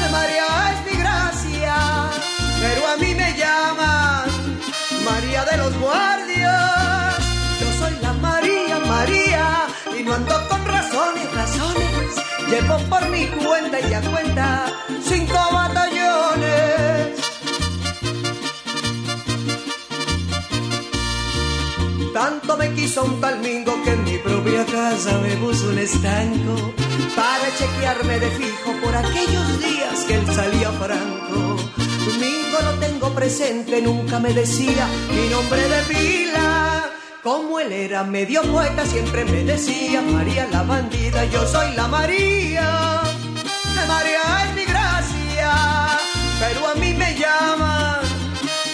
la 0.00 0.08
María 0.10 0.46
es 0.72 0.92
mi 0.92 1.00
gracia, 1.00 1.74
pero 2.60 2.86
a 2.88 2.96
mí 2.96 3.14
me 3.14 3.36
llaman 3.38 4.30
María 5.04 5.44
de 5.44 5.56
los 5.56 5.78
guardias. 5.78 6.27
Llevo 12.50 12.78
por 12.88 13.08
mi 13.10 13.26
cuenta 13.26 13.78
y 13.80 13.92
a 13.92 14.00
cuenta 14.00 14.66
cinco 15.02 15.38
batallones. 15.52 17.18
Tanto 22.12 22.56
me 22.56 22.72
quiso 22.74 23.04
un 23.04 23.20
tal 23.20 23.38
mingo 23.40 23.80
que 23.84 23.90
en 23.90 24.04
mi 24.04 24.18
propia 24.18 24.64
casa 24.66 25.18
me 25.18 25.36
puso 25.36 25.68
un 25.68 25.78
estanco 25.78 26.72
para 27.14 27.54
chequearme 27.56 28.18
de 28.18 28.30
fijo 28.30 28.72
por 28.82 28.96
aquellos 28.96 29.60
días 29.60 30.04
que 30.06 30.14
él 30.14 30.26
salía 30.34 30.72
franco. 30.72 31.56
Mingo 32.18 32.58
lo 32.64 32.72
tengo 32.80 33.10
presente, 33.14 33.82
nunca 33.82 34.18
me 34.18 34.32
decía 34.32 34.88
mi 35.12 35.28
nombre 35.28 35.62
de 35.68 35.82
pila. 35.82 36.77
Como 37.28 37.60
él 37.60 37.70
era 37.72 38.04
medio 38.04 38.40
poeta, 38.40 38.86
siempre 38.86 39.22
me 39.26 39.44
decía 39.44 40.00
María 40.00 40.48
la 40.50 40.62
bandida, 40.62 41.26
yo 41.26 41.46
soy 41.46 41.74
la 41.76 41.86
María. 41.86 43.02
La 43.76 43.84
María 43.86 44.20
es 44.46 44.54
mi 44.54 44.64
gracia, 44.64 45.50
pero 46.40 46.68
a 46.68 46.74
mí 46.76 46.94
me 46.94 47.14
llaman 47.18 48.00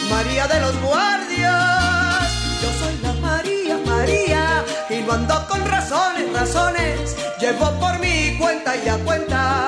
María 0.08 0.46
de 0.46 0.60
los 0.60 0.80
guardias. 0.80 2.30
Yo 2.62 2.70
soy 2.78 2.96
la 3.02 3.12
María, 3.14 3.76
María, 3.84 4.64
y 4.88 5.02
no 5.02 5.14
ando 5.14 5.48
con 5.48 5.66
razones, 5.66 6.32
razones. 6.32 7.16
Llevo 7.40 7.72
por 7.80 7.98
mi 7.98 8.38
cuenta 8.38 8.76
y 8.76 8.88
a 8.88 8.96
cuenta 8.98 9.63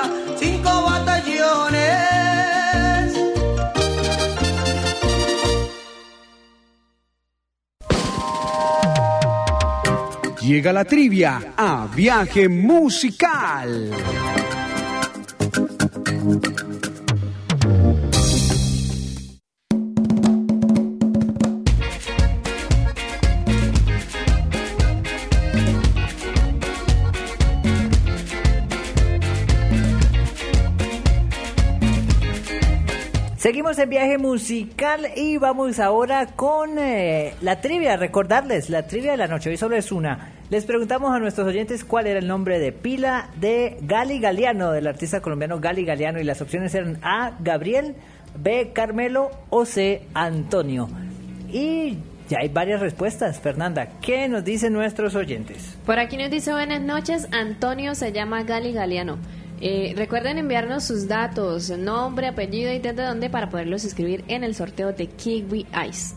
Llega 10.47 10.71
la 10.71 10.85
trivia 10.85 11.51
a 11.57 11.89
viaje 11.93 12.47
musical. 12.47 13.91
Seguimos 33.47 33.79
en 33.79 33.89
viaje 33.89 34.17
musical 34.17 35.07
y 35.15 35.37
vamos 35.37 35.79
ahora 35.79 36.25
con 36.25 36.77
eh, 36.77 37.33
la 37.39 37.61
trivia. 37.61 37.95
Recordarles, 37.95 38.69
la 38.69 38.87
trivia 38.87 39.11
de 39.11 39.17
la 39.17 39.27
noche, 39.27 39.49
hoy 39.49 39.55
solo 39.55 39.77
es 39.77 39.89
una. 39.93 40.33
Les 40.49 40.65
preguntamos 40.65 41.15
a 41.15 41.19
nuestros 41.19 41.47
oyentes 41.47 41.85
cuál 41.85 42.07
era 42.07 42.19
el 42.19 42.27
nombre 42.27 42.59
de 42.59 42.73
pila 42.73 43.29
de 43.39 43.77
Gali 43.83 44.19
Galeano, 44.19 44.73
del 44.73 44.85
artista 44.85 45.21
colombiano 45.21 45.61
Gali 45.61 45.85
Galeano, 45.85 46.19
y 46.19 46.25
las 46.25 46.41
opciones 46.41 46.75
eran 46.75 46.99
A. 47.03 47.37
Gabriel, 47.39 47.95
B. 48.37 48.71
Carmelo 48.73 49.31
o 49.49 49.63
C. 49.63 50.01
Antonio. 50.13 50.89
Y 51.49 51.99
ya 52.27 52.39
hay 52.41 52.49
varias 52.49 52.81
respuestas. 52.81 53.39
Fernanda, 53.39 53.87
¿qué 54.01 54.27
nos 54.27 54.43
dicen 54.43 54.73
nuestros 54.73 55.15
oyentes? 55.15 55.77
Por 55.85 55.99
aquí 55.99 56.17
nos 56.17 56.29
dice 56.29 56.51
buenas 56.51 56.81
noches, 56.81 57.29
Antonio 57.31 57.95
se 57.95 58.11
llama 58.11 58.43
Gali 58.43 58.73
Galeano. 58.73 59.17
Eh, 59.59 59.93
recuerden 59.95 60.37
enviarnos 60.37 60.83
sus 60.83 61.07
datos, 61.07 61.69
nombre, 61.69 62.27
apellido 62.27 62.71
y 62.71 62.79
desde 62.79 63.03
dónde 63.03 63.29
para 63.29 63.49
poderlos 63.49 63.85
escribir 63.85 64.23
en 64.27 64.43
el 64.43 64.53
sorteo 64.53 64.93
de 64.93 65.07
Kiwi 65.07 65.65
Ice. 65.89 66.15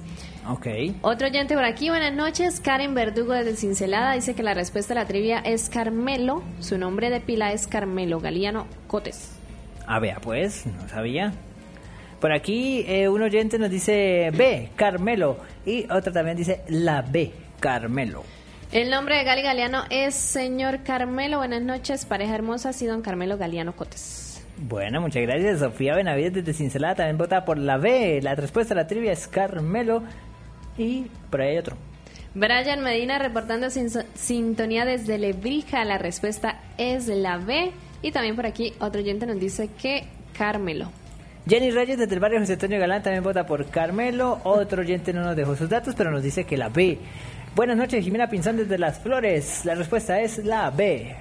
Ok. 0.49 0.67
Otro 1.03 1.29
oyente 1.29 1.55
por 1.55 1.65
aquí, 1.65 1.89
buenas 1.91 2.13
noches. 2.13 2.61
Karen 2.61 2.95
Verdugo 2.95 3.33
desde 3.33 3.57
Cincelada 3.57 4.13
dice 4.13 4.35
que 4.35 4.43
la 4.43 4.55
respuesta 4.55 4.95
a 4.95 4.97
la 4.97 5.07
trivia 5.07 5.39
es 5.39 5.69
Carmelo. 5.69 6.43
Su 6.61 6.77
nombre 6.77 7.09
de 7.11 7.21
pila 7.21 7.53
es 7.53 7.67
Carmelo 7.67 8.21
Galiano 8.21 8.67
Cotes. 8.87 9.37
A 9.87 9.99
ver, 9.99 10.19
pues, 10.21 10.67
no 10.67 10.89
sabía. 10.89 11.33
Por 12.21 12.33
aquí 12.33 12.85
eh, 12.87 13.09
un 13.09 13.23
oyente 13.23 13.59
nos 13.59 13.71
dice 13.71 14.31
B, 14.35 14.71
Carmelo. 14.77 15.39
Y 15.65 15.91
otro 15.91 16.13
también 16.13 16.37
dice 16.37 16.63
la 16.69 17.03
B, 17.03 17.33
Carmelo. 17.59 18.25
El 18.73 18.89
nombre 18.91 19.17
de 19.17 19.25
Gali 19.25 19.43
Galeano 19.43 19.83
es 19.91 20.15
señor 20.15 20.83
Carmelo. 20.85 21.39
Buenas 21.39 21.63
noches, 21.63 22.05
pareja 22.05 22.35
hermosa, 22.37 22.73
sí, 22.73 22.87
don 22.87 23.03
Carmelo 23.03 23.37
Galeano 23.37 23.75
Cotes. 23.75 24.45
Bueno, 24.59 25.01
muchas 25.01 25.23
gracias. 25.23 25.59
Sofía 25.59 25.97
Benavides 25.97 26.35
desde 26.35 26.53
Cincelada 26.53 26.95
también 26.97 27.19
vota 27.19 27.45
por 27.45 27.59
la 27.59 27.79
B. 27.79 28.21
La 28.23 28.35
respuesta 28.37 28.75
a 28.75 28.77
la 28.77 28.87
trivia 28.87 29.11
es 29.13 29.27
Carmelo. 29.27 30.03
Y 30.79 31.07
por 31.31 31.41
ahí 31.41 31.49
hay 31.51 31.59
otro. 31.59 31.77
Brian 32.35 32.83
Medina 32.85 33.19
reportando 33.19 33.71
sin- 33.71 33.91
sintonía 34.15 34.85
desde 34.85 35.19
Lebrija. 35.19 35.85
La 35.85 35.99
respuesta 35.99 36.61
es 36.79 37.09
la 37.09 37.39
B. 37.39 37.73
Y 38.03 38.13
también 38.13 38.37
por 38.37 38.47
aquí 38.47 38.73
otro 38.79 39.01
oyente 39.01 39.27
nos 39.27 39.41
dice 39.41 39.69
que 39.81 40.05
Carmelo. 40.39 40.91
Jenny 41.49 41.71
Reyes 41.71 41.99
desde 41.99 42.15
el 42.15 42.21
barrio 42.21 42.39
José 42.39 42.53
Antonio 42.53 42.79
Galán 42.79 43.03
también 43.03 43.25
vota 43.25 43.47
por 43.47 43.67
Carmelo. 43.67 44.41
Otro 44.45 44.83
oyente 44.83 45.13
no 45.13 45.23
nos 45.25 45.35
dejó 45.35 45.57
sus 45.57 45.69
datos, 45.71 45.95
pero 45.97 46.11
nos 46.13 46.23
dice 46.23 46.45
que 46.45 46.57
la 46.57 46.69
B. 46.69 46.99
Buenas 47.57 47.77
noches, 47.77 48.05
Jimena 48.05 48.31
Pinzón 48.31 48.57
desde 48.57 48.79
Las 48.79 49.01
Flores. 49.01 49.65
La 49.65 49.75
respuesta 49.75 50.21
es 50.21 50.39
la 50.45 50.71
B. 50.71 51.17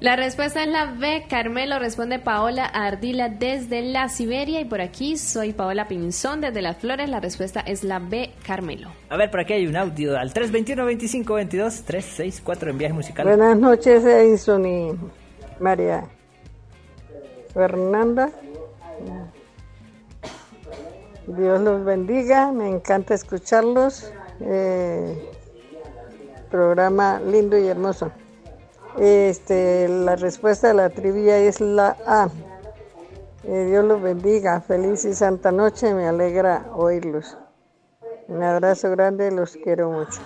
La 0.00 0.16
respuesta 0.16 0.62
es 0.62 0.68
la 0.68 0.84
B. 0.84 1.24
Carmelo 1.30 1.78
responde 1.78 2.18
Paola 2.18 2.66
Ardila 2.66 3.30
desde 3.30 3.80
la 3.80 4.10
Siberia. 4.10 4.60
Y 4.60 4.66
por 4.66 4.82
aquí 4.82 5.16
soy 5.16 5.54
Paola 5.54 5.88
Pinzón 5.88 6.42
desde 6.42 6.60
Las 6.60 6.76
Flores. 6.76 7.08
La 7.08 7.20
respuesta 7.20 7.60
es 7.60 7.84
la 7.84 8.00
B. 8.00 8.32
Carmelo. 8.46 8.90
A 9.08 9.16
ver, 9.16 9.30
por 9.30 9.40
aquí 9.40 9.54
hay 9.54 9.66
un 9.66 9.76
audio 9.76 10.18
al 10.18 10.34
321-2522-364 10.34 12.68
en 12.68 12.78
viaje 12.78 12.92
musical. 12.92 13.26
Buenas 13.26 13.56
noches, 13.56 14.04
Edison 14.04 14.66
y 14.66 14.90
María 15.58 16.04
Fernanda. 17.54 18.28
Dios 21.26 21.62
los 21.62 21.82
bendiga, 21.82 22.52
me 22.52 22.68
encanta 22.68 23.14
escucharlos. 23.14 24.12
Eh, 24.40 25.30
programa 26.50 27.20
lindo 27.20 27.58
y 27.58 27.66
hermoso. 27.66 28.12
Este, 28.98 29.88
la 29.88 30.16
respuesta 30.16 30.70
a 30.70 30.74
la 30.74 30.90
trivia 30.90 31.38
es 31.38 31.60
la 31.60 31.96
A. 32.06 32.28
Eh, 33.44 33.66
Dios 33.68 33.84
los 33.84 34.00
bendiga, 34.00 34.60
feliz 34.60 35.04
y 35.04 35.14
santa 35.14 35.52
noche, 35.52 35.92
me 35.94 36.06
alegra 36.06 36.66
oírlos. 36.74 37.36
Un 38.28 38.42
abrazo 38.42 38.90
grande, 38.90 39.30
los 39.30 39.56
quiero 39.56 39.90
mucho. 39.90 40.20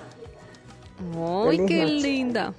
¡Uy, 1.47 1.65
qué 1.67 1.85
linda! 1.85 2.53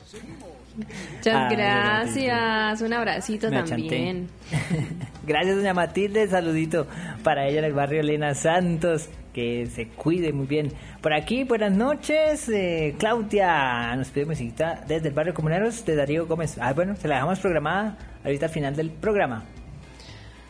Muchas 1.18 1.52
gracias. 1.52 2.82
Un 2.82 2.94
abracito 2.94 3.50
también. 3.50 4.30
gracias, 5.28 5.56
doña 5.56 5.74
Matilde. 5.74 6.28
Saludito 6.28 6.88
para 7.24 7.48
ella 7.48 7.60
en 7.60 7.66
el 7.66 7.74
barrio 7.74 8.02
Elena 8.02 8.34
Santos. 8.36 9.10
Que 9.34 9.68
se 9.68 9.88
cuide 9.88 10.34
muy 10.34 10.48
bien. 10.48 10.72
Por 11.02 11.14
aquí, 11.14 11.44
buenas 11.44 11.72
noches. 11.72 12.50
Eh, 12.50 12.96
Claudia 12.98 13.96
nos 13.96 14.10
pide 14.10 14.26
musiquita 14.26 14.84
desde 14.88 15.10
el 15.10 15.14
barrio 15.14 15.34
Comuneros 15.34 15.86
de 15.86 15.96
Darío 15.96 16.26
Gómez. 16.26 16.58
Ah, 16.60 16.74
bueno, 16.74 16.96
se 16.96 17.08
la 17.08 17.16
dejamos 17.16 17.40
programada 17.40 17.98
ahorita 18.24 18.48
al 18.48 18.52
final 18.52 18.76
del 18.76 18.90
programa. 18.90 19.46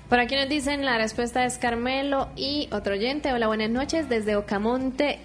Por 0.09 0.19
aquí 0.19 0.35
nos 0.35 0.49
dicen 0.49 0.83
la 0.85 0.97
respuesta 0.97 1.45
es 1.45 1.59
Carmelo 1.59 2.29
y 2.35 2.67
otro 2.71 2.93
oyente. 2.93 3.31
Hola, 3.31 3.45
buenas 3.45 3.69
noches 3.69 4.09
desde 4.09 4.35
Ocamonte, 4.37 5.19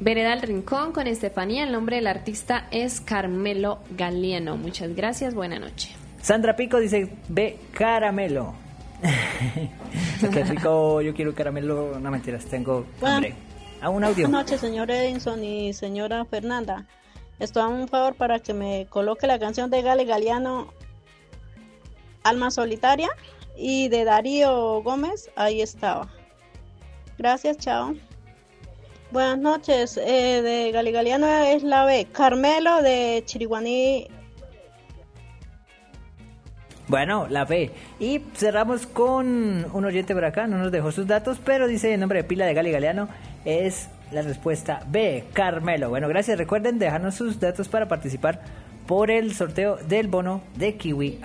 Vereda 0.00 0.30
del 0.30 0.42
Rincón 0.42 0.92
con 0.92 1.06
Estefanía. 1.06 1.64
El 1.64 1.72
nombre 1.72 1.96
del 1.96 2.06
artista 2.06 2.68
es 2.70 3.00
Carmelo 3.00 3.80
Galiano. 3.90 4.56
Muchas 4.56 4.94
gracias, 4.94 5.34
buena 5.34 5.58
noche. 5.58 5.90
Sandra 6.22 6.56
Pico 6.56 6.78
dice, 6.78 7.10
ve 7.28 7.58
caramelo. 7.72 8.54
Qué 10.32 10.44
rico, 10.44 11.00
yo 11.00 11.14
quiero 11.14 11.34
caramelo. 11.34 11.98
No 12.00 12.10
mentiras, 12.10 12.44
tengo 12.46 12.86
hambre. 13.02 13.34
A 13.80 13.90
un 13.90 14.04
audio. 14.04 14.28
Buenas 14.28 14.44
noches, 14.44 14.60
señor 14.60 14.90
Edinson 14.90 15.42
y 15.42 15.72
señora 15.72 16.24
Fernanda. 16.24 16.86
Esto 17.38 17.60
a 17.60 17.68
un 17.68 17.86
favor 17.88 18.14
para 18.14 18.40
que 18.40 18.52
me 18.52 18.86
coloque 18.90 19.26
la 19.28 19.38
canción 19.38 19.70
de 19.70 19.82
Gale 19.82 20.04
Galeano, 20.04 20.72
Alma 22.24 22.50
Solitaria, 22.50 23.08
y 23.56 23.88
de 23.88 24.04
Darío 24.04 24.82
Gómez, 24.82 25.30
ahí 25.36 25.60
estaba. 25.60 26.08
Gracias, 27.16 27.58
chao. 27.58 27.94
Buenas 29.10 29.38
noches, 29.38 29.96
eh, 29.96 30.42
de 30.42 30.70
Galigaliano 30.70 31.26
es 31.26 31.62
la 31.62 31.86
B. 31.86 32.08
Carmelo 32.12 32.82
de 32.82 33.22
Chiriguaní. 33.24 34.06
Bueno, 36.88 37.26
la 37.28 37.46
B. 37.46 37.70
Y 37.98 38.20
cerramos 38.34 38.86
con 38.86 39.66
un 39.72 39.84
oyente 39.86 40.12
por 40.12 40.26
acá, 40.26 40.46
no 40.46 40.58
nos 40.58 40.70
dejó 40.70 40.92
sus 40.92 41.06
datos, 41.06 41.38
pero 41.42 41.66
dice 41.66 41.94
el 41.94 42.00
nombre 42.00 42.22
de 42.22 42.28
pila 42.28 42.44
de 42.44 42.52
Galigaliano 42.52 43.08
es 43.46 43.88
la 44.12 44.20
respuesta 44.20 44.82
B, 44.88 45.24
Carmelo. 45.32 45.88
Bueno, 45.88 46.06
gracias. 46.08 46.36
Recuerden 46.36 46.78
dejarnos 46.78 47.14
sus 47.14 47.40
datos 47.40 47.68
para 47.68 47.88
participar 47.88 48.42
por 48.86 49.10
el 49.10 49.34
sorteo 49.34 49.76
del 49.76 50.08
bono 50.08 50.42
de 50.56 50.76
Kiwi 50.76 51.20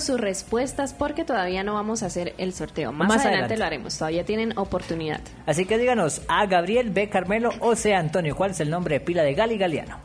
sus 0.00 0.20
respuestas 0.20 0.94
porque 0.94 1.24
todavía 1.24 1.62
no 1.62 1.74
vamos 1.74 2.02
a 2.02 2.06
hacer 2.06 2.34
el 2.38 2.52
sorteo. 2.52 2.92
Más, 2.92 3.24
adelante, 3.24 3.56
lo 3.56 3.64
haremos, 3.64 3.96
todavía 3.96 4.24
tienen 4.24 4.56
oportunidad. 4.58 5.20
Así 5.46 5.64
que 5.64 5.78
díganos 5.78 6.22
a 6.28 6.46
Gabriel 6.46 6.90
B. 6.90 7.08
Carmelo 7.08 7.50
o 7.60 7.76
sea 7.76 7.98
Antonio, 7.98 8.36
¿cuál 8.36 8.52
es 8.52 8.60
el 8.60 8.70
nombre 8.70 8.98
de 8.98 9.00
pila 9.00 9.22
de 9.22 9.34
Gali 9.34 9.58
Galeano? 9.58 9.98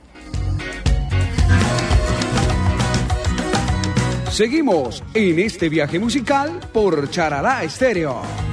Seguimos 4.30 5.04
en 5.13 5.40
este 5.40 5.70
viaje 5.70 5.98
musical 5.98 6.60
por 6.72 7.10
Charalá 7.10 7.63
Estéreo. 7.63 8.47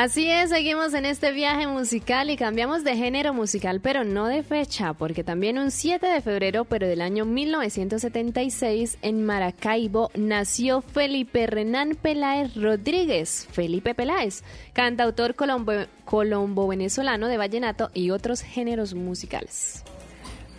Así 0.00 0.30
es, 0.30 0.50
seguimos 0.50 0.94
en 0.94 1.04
este 1.04 1.32
viaje 1.32 1.66
musical 1.66 2.30
y 2.30 2.36
cambiamos 2.36 2.84
de 2.84 2.94
género 2.94 3.34
musical, 3.34 3.80
pero 3.80 4.04
no 4.04 4.28
de 4.28 4.44
fecha, 4.44 4.92
porque 4.92 5.24
también 5.24 5.58
un 5.58 5.72
7 5.72 6.06
de 6.06 6.20
febrero, 6.20 6.64
pero 6.64 6.86
del 6.86 7.00
año 7.00 7.24
1976, 7.24 8.98
en 9.02 9.26
Maracaibo, 9.26 10.12
nació 10.14 10.82
Felipe 10.82 11.48
Renán 11.48 11.96
Peláez 12.00 12.54
Rodríguez, 12.54 13.48
Felipe 13.50 13.92
Peláez, 13.92 14.44
cantautor 14.72 15.34
colombo-venezolano 15.34 17.26
de 17.26 17.36
vallenato 17.36 17.90
y 17.92 18.10
otros 18.10 18.42
géneros 18.42 18.94
musicales. 18.94 19.82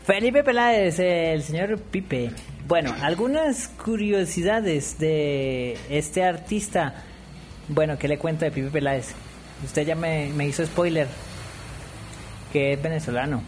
Felipe 0.03 0.43
Peláez, 0.43 0.99
el 0.99 1.43
señor 1.43 1.79
Pipe. 1.79 2.31
Bueno, 2.67 2.93
algunas 3.01 3.69
curiosidades 3.69 4.99
de 4.99 5.77
este 5.89 6.25
artista. 6.25 7.05
Bueno, 7.69 7.97
¿qué 7.97 8.09
le 8.09 8.17
cuento 8.17 8.43
de 8.43 8.51
Pipe 8.51 8.69
Peláez? 8.69 9.15
Usted 9.63 9.85
ya 9.85 9.95
me, 9.95 10.29
hizo 10.45 10.65
spoiler. 10.65 11.07
Que 12.51 12.73
es 12.73 12.81
venezolano. 12.81 13.41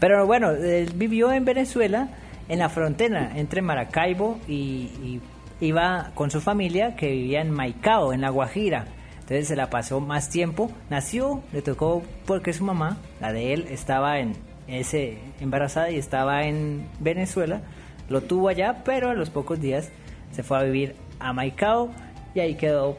Pero 0.00 0.26
bueno, 0.26 0.52
vivió 0.94 1.32
en 1.32 1.44
Venezuela, 1.44 2.08
en 2.48 2.58
la 2.60 2.68
frontera 2.68 3.32
entre 3.36 3.60
Maracaibo 3.60 4.38
y, 4.48 5.20
iba 5.60 6.12
con 6.14 6.30
su 6.30 6.40
familia 6.40 6.94
que 6.94 7.10
vivía 7.10 7.40
en 7.40 7.50
Maicao, 7.50 8.12
en 8.12 8.20
La 8.20 8.30
Guajira. 8.30 8.86
Entonces 9.20 9.48
se 9.48 9.56
la 9.56 9.68
pasó 9.68 10.00
más 10.00 10.30
tiempo. 10.30 10.70
Nació, 10.88 11.42
le 11.52 11.62
tocó 11.62 12.02
porque 12.26 12.52
su 12.52 12.64
mamá, 12.64 12.96
la 13.20 13.32
de 13.32 13.52
él, 13.52 13.66
estaba 13.68 14.20
en 14.20 14.34
ese 14.68 15.18
embarazada 15.40 15.90
y 15.90 15.98
estaba 15.98 16.44
en 16.44 16.86
Venezuela. 17.00 17.60
Lo 18.08 18.22
tuvo 18.22 18.48
allá, 18.48 18.82
pero 18.84 19.10
a 19.10 19.14
los 19.14 19.30
pocos 19.30 19.60
días 19.60 19.90
se 20.32 20.42
fue 20.42 20.58
a 20.58 20.62
vivir 20.62 20.94
a 21.18 21.32
Maicao 21.32 21.90
y 22.34 22.40
ahí 22.40 22.54
quedó 22.54 22.96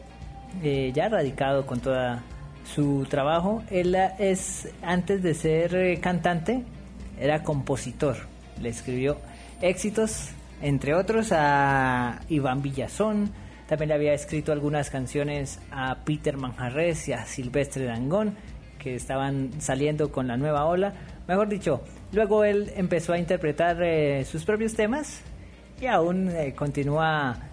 eh, 0.63 0.91
ya 0.93 1.09
radicado 1.09 1.65
con 1.65 1.79
toda 1.79 2.23
su 2.63 3.05
trabajo. 3.09 3.63
Él 3.69 3.95
es, 4.19 4.69
antes 4.81 5.23
de 5.23 5.33
ser 5.33 5.75
eh, 5.75 5.99
cantante, 5.99 6.63
era 7.19 7.43
compositor. 7.43 8.17
Le 8.61 8.69
escribió 8.69 9.17
éxitos, 9.61 10.29
entre 10.61 10.95
otros, 10.95 11.31
a 11.31 12.21
Iván 12.29 12.61
Villazón. 12.61 13.31
También 13.67 13.89
le 13.89 13.95
había 13.95 14.13
escrito 14.13 14.51
algunas 14.51 14.89
canciones 14.89 15.59
a 15.71 15.97
Peter 16.03 16.37
Manjarres 16.37 17.07
y 17.07 17.13
a 17.13 17.25
Silvestre 17.25 17.85
Dangón, 17.85 18.35
que 18.79 18.95
estaban 18.95 19.61
saliendo 19.61 20.11
con 20.11 20.27
la 20.27 20.37
nueva 20.37 20.65
ola. 20.65 20.93
Mejor 21.27 21.47
dicho, 21.47 21.81
luego 22.11 22.43
él 22.43 22.71
empezó 22.75 23.13
a 23.13 23.19
interpretar 23.19 23.81
eh, 23.83 24.25
sus 24.25 24.43
propios 24.43 24.73
temas 24.73 25.21
y 25.79 25.85
aún 25.85 26.31
continúa 26.55 27.48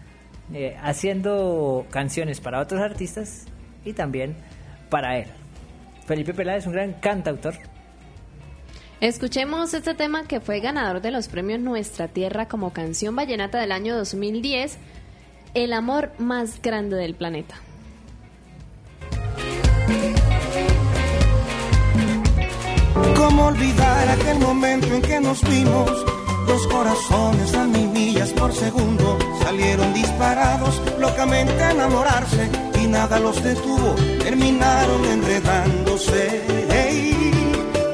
eh, 0.54 0.76
haciendo 0.80 1.86
canciones 1.90 2.40
para 2.40 2.60
otros 2.60 2.80
artistas 2.80 3.46
y 3.84 3.92
también 3.92 4.36
para 4.90 5.18
él. 5.18 5.26
Felipe 6.06 6.34
Peláez 6.34 6.60
es 6.60 6.66
un 6.66 6.72
gran 6.72 6.92
cantautor. 6.94 7.54
Escuchemos 9.00 9.74
este 9.74 9.94
tema 9.94 10.26
que 10.26 10.40
fue 10.40 10.60
ganador 10.60 11.02
de 11.02 11.10
los 11.10 11.28
premios 11.28 11.60
Nuestra 11.60 12.08
Tierra 12.08 12.46
como 12.46 12.72
canción 12.72 13.14
vallenata 13.14 13.58
del 13.58 13.72
año 13.72 13.96
2010, 13.96 14.78
El 15.54 15.72
amor 15.72 16.12
más 16.18 16.62
grande 16.62 16.96
del 16.96 17.14
planeta. 17.14 17.56
¿Cómo 23.16 23.46
olvidar 23.46 24.08
aquel 24.08 24.38
momento 24.38 24.94
en 24.94 25.02
que 25.02 25.20
nos 25.20 25.42
vimos? 25.42 25.90
Dos 26.46 26.66
corazones 26.68 27.54
a 27.54 27.64
mil 27.64 27.88
millas 27.88 28.32
por 28.32 28.52
segundo 28.52 29.18
salieron 29.46 29.94
disparados 29.94 30.82
locamente 30.98 31.62
a 31.62 31.70
enamorarse 31.70 32.50
y 32.82 32.88
nada 32.88 33.20
los 33.20 33.40
detuvo, 33.44 33.94
terminaron 34.18 35.04
enredándose. 35.04 36.42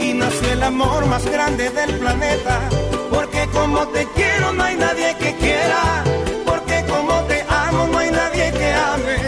y 0.00 0.14
nació 0.14 0.52
el 0.52 0.62
amor 0.62 1.04
más 1.06 1.24
grande 1.26 1.68
del 1.68 1.98
planeta, 1.98 2.56
porque 3.10 3.46
como 3.52 3.86
te 3.88 4.02
quiero 4.16 4.54
no 4.54 4.62
hay 4.64 4.76
nadie 4.76 5.14
que 5.20 5.34
quiera, 5.34 5.82
porque 6.46 6.76
como 6.88 7.14
te 7.30 7.44
amo 7.66 7.86
no 7.92 7.98
hay 7.98 8.10
nadie 8.10 8.46
que 8.58 8.68
ame, 8.94 9.18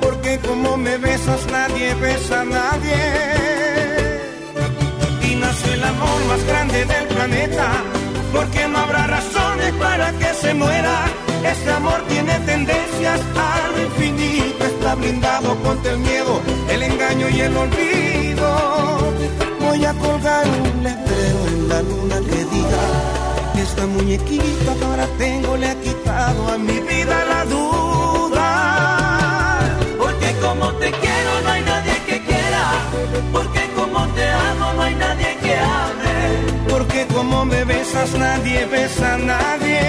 porque 0.00 0.38
como 0.46 0.76
me 0.76 0.96
besas 0.98 1.44
nadie 1.46 1.92
besa 1.94 2.42
a 2.42 2.44
nadie. 2.44 3.00
Y 5.28 5.34
nació 5.34 5.72
el 5.72 5.82
amor 5.82 6.20
más 6.30 6.42
grande 6.46 6.84
del 6.84 7.06
planeta 7.08 7.66
porque 8.34 8.66
no 8.68 8.78
habrá 8.78 9.06
para 9.72 10.12
que 10.12 10.34
se 10.34 10.54
muera. 10.54 11.06
Este 11.44 11.70
amor 11.70 12.02
tiene 12.08 12.38
tendencias 12.40 13.20
a 13.36 13.68
lo 13.72 13.82
infinito, 13.82 14.64
está 14.64 14.94
blindado 14.94 15.56
contra 15.62 15.92
el 15.92 15.98
miedo, 15.98 16.40
el 16.70 16.82
engaño 16.82 17.28
y 17.28 17.40
el 17.40 17.56
olvido. 17.56 19.14
Voy 19.60 19.84
a 19.84 19.92
colgar 19.94 20.46
un 20.46 20.82
letrero 20.82 21.46
en 21.48 21.68
la 21.68 21.82
luna 21.82 22.16
que 22.20 22.44
diga 22.56 22.84
que 23.54 23.62
esta 23.62 23.86
muñequita 23.86 24.72
ahora 24.86 25.06
tengo 25.18 25.56
le 25.56 25.68
ha 25.68 25.80
quitado 25.80 26.48
a 26.48 26.58
mi 26.58 26.80
vida 26.80 27.24
la 27.28 27.44
duda. 27.44 28.48
Porque 29.98 30.34
como 30.40 30.72
te 30.74 30.90
quiero 30.90 31.40
no 31.42 31.50
hay 31.50 31.62
nadie 31.62 32.02
que 32.06 32.22
quiera, 32.22 32.72
porque 33.32 33.63
como 37.14 37.44
me 37.44 37.64
besas 37.64 38.12
nadie 38.14 38.66
besa 38.66 39.14
a 39.14 39.18
nadie. 39.18 39.80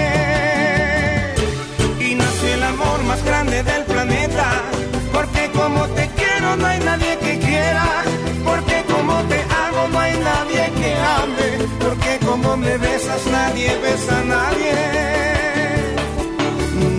Y 2.00 2.14
nació 2.14 2.54
el 2.54 2.62
amor 2.62 3.02
más 3.04 3.22
grande 3.24 3.62
del 3.62 3.82
planeta, 3.84 4.48
porque 5.12 5.50
como 5.50 5.86
te 5.88 6.08
quiero 6.18 6.56
no 6.56 6.66
hay 6.66 6.78
nadie 6.80 7.18
que 7.18 7.38
quiera, 7.38 8.04
porque 8.44 8.84
como 8.92 9.14
te 9.24 9.40
amo 9.66 9.88
no 9.92 9.98
hay 9.98 10.14
nadie 10.30 10.62
que 10.78 10.90
ame, 11.20 11.48
porque 11.80 12.18
como 12.24 12.56
me 12.56 12.78
besas 12.78 13.26
nadie 13.26 13.76
besa 13.78 14.18
a 14.20 14.24
nadie, 14.24 14.74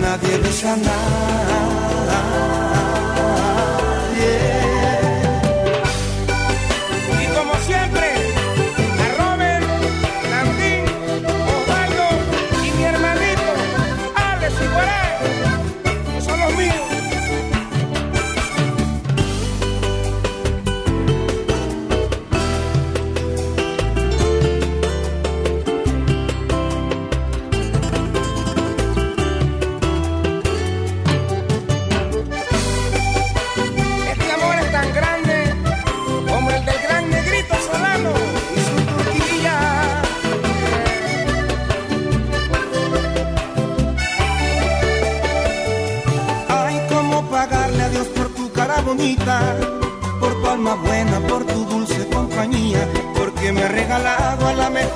nadie 0.00 0.38
besa 0.38 0.72
a 0.74 0.76
nadie. 0.76 1.38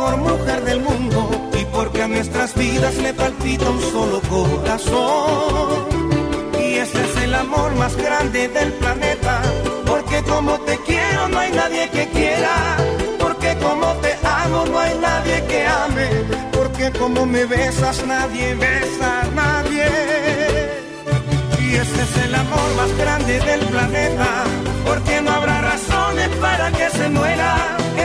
Mejor 0.03 0.17
mujer 0.17 0.65
del 0.65 0.81
mundo 0.81 1.31
y 1.61 1.65
porque 1.67 2.03
a 2.03 2.09
nuestras 2.09 2.55
vidas 2.55 2.95
le 2.97 3.15
palpita 3.15 3.71
un 3.71 3.81
solo 3.81 4.21
corazón. 4.23 5.87
Y 6.59 6.75
este 6.75 7.01
es 7.03 7.17
el 7.25 7.35
amor 7.35 7.75
más 7.77 7.97
grande 7.97 8.49
del 8.49 8.73
planeta. 8.73 9.43
Porque 9.87 10.23
como 10.23 10.59
te 10.61 10.77
quiero 10.79 11.29
no 11.29 11.39
hay 11.39 11.53
nadie 11.53 11.89
que 11.91 12.09
quiera. 12.09 12.77
Porque 13.19 13.57
como 13.59 13.87
te 14.03 14.13
amo 14.27 14.65
no 14.67 14.79
hay 14.79 14.99
nadie 14.99 15.45
que 15.47 15.67
ame. 15.67 16.09
Porque 16.53 16.91
como 16.99 17.25
me 17.25 17.45
besas 17.45 18.05
nadie 18.05 18.55
besa 18.55 19.21
a 19.21 19.27
nadie. 19.43 19.87
Y 21.61 21.75
este 21.77 22.03
es 22.03 22.25
el 22.25 22.35
amor 22.35 22.69
más 22.77 22.99
grande 22.99 23.39
del 23.39 23.61
planeta. 23.67 24.52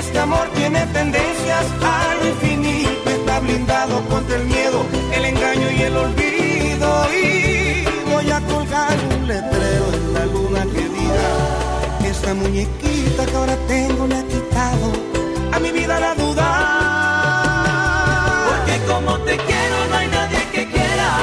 Este 0.08 0.20
amor 0.20 0.48
tiene 0.56 0.86
tendencias 0.88 1.66
a 1.84 2.16
lo 2.16 2.28
infinito. 2.30 3.10
Está 3.10 3.42
blindado 3.42 4.02
contra 4.08 4.38
el 4.38 4.46
miedo, 4.46 4.86
el 5.14 5.26
engaño 5.26 5.70
y 5.70 5.82
el 5.82 5.98
olvido. 5.98 7.08
Y 7.14 7.84
voy 8.10 8.32
a 8.32 8.40
colgar 8.40 8.98
un 9.16 9.28
letrero 9.28 9.86
en 9.94 10.14
la 10.14 10.26
luna 10.28 10.64
que 10.74 10.88
diga 10.98 11.28
esta 12.10 12.34
muñequita 12.34 13.26
que 13.26 13.36
ahora 13.36 13.58
tengo 13.68 14.08
le 14.08 14.16
ha 14.16 14.24
quitado 14.24 14.94
a 15.52 15.60
mi 15.60 15.72
vida 15.72 16.00
la 16.00 16.16
duda. 16.16 16.48
Porque 18.48 18.80
como 18.88 19.20
te 19.20 19.36
quiero 19.38 19.88
no 19.90 19.96
hay 19.98 20.08
nadie 20.08 20.40
que 20.54 20.68
quiera. 20.72 21.20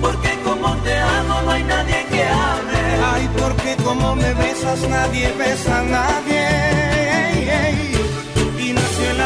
Porque 0.00 0.38
como 0.44 0.76
te 0.84 0.96
amo 0.96 1.42
no 1.46 1.50
hay 1.50 1.64
nadie 1.64 2.06
que 2.12 2.22
ame. 2.22 2.80
Ay, 3.12 3.28
porque 3.36 3.74
como 3.82 4.14
me 4.14 4.32
besas 4.34 4.88
nadie 4.88 5.32
besa 5.32 5.80
a 5.80 5.82
nadie. 5.82 7.89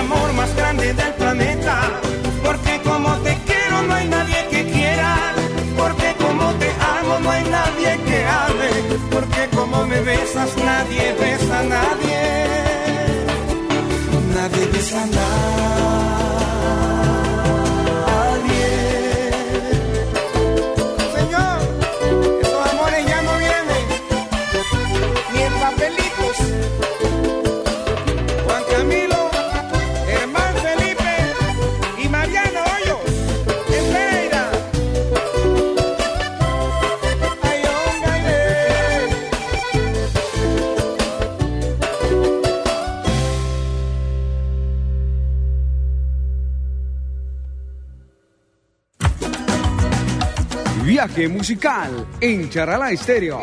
Amor 0.04 0.32
más 0.34 0.54
grande 0.56 0.92
del 0.92 1.12
planeta. 1.14 1.76
Porque 2.44 2.80
como 2.82 3.10
te 3.26 3.34
quiero 3.46 3.82
no 3.88 3.94
hay 3.94 4.08
nadie 4.08 4.40
que 4.50 4.62
quiera. 4.70 5.12
Porque 5.76 6.14
como 6.24 6.46
te 6.60 6.70
amo 6.96 7.14
no 7.20 7.30
hay 7.30 7.44
nadie 7.58 7.90
que 8.06 8.18
ame. 8.44 8.70
Porque 9.10 9.42
como 9.56 9.86
me 9.86 10.00
besas 10.00 10.50
nadie 10.56 11.04
besa 11.20 11.60
a 11.60 11.64
nadie. 11.76 12.22
Nadie 14.34 14.66
besa 14.72 15.02
a 15.02 15.06
nadie. 15.06 16.03
Musical 51.28 52.08
en 52.20 52.50
Charalá 52.50 52.90
Estéreo. 52.90 53.40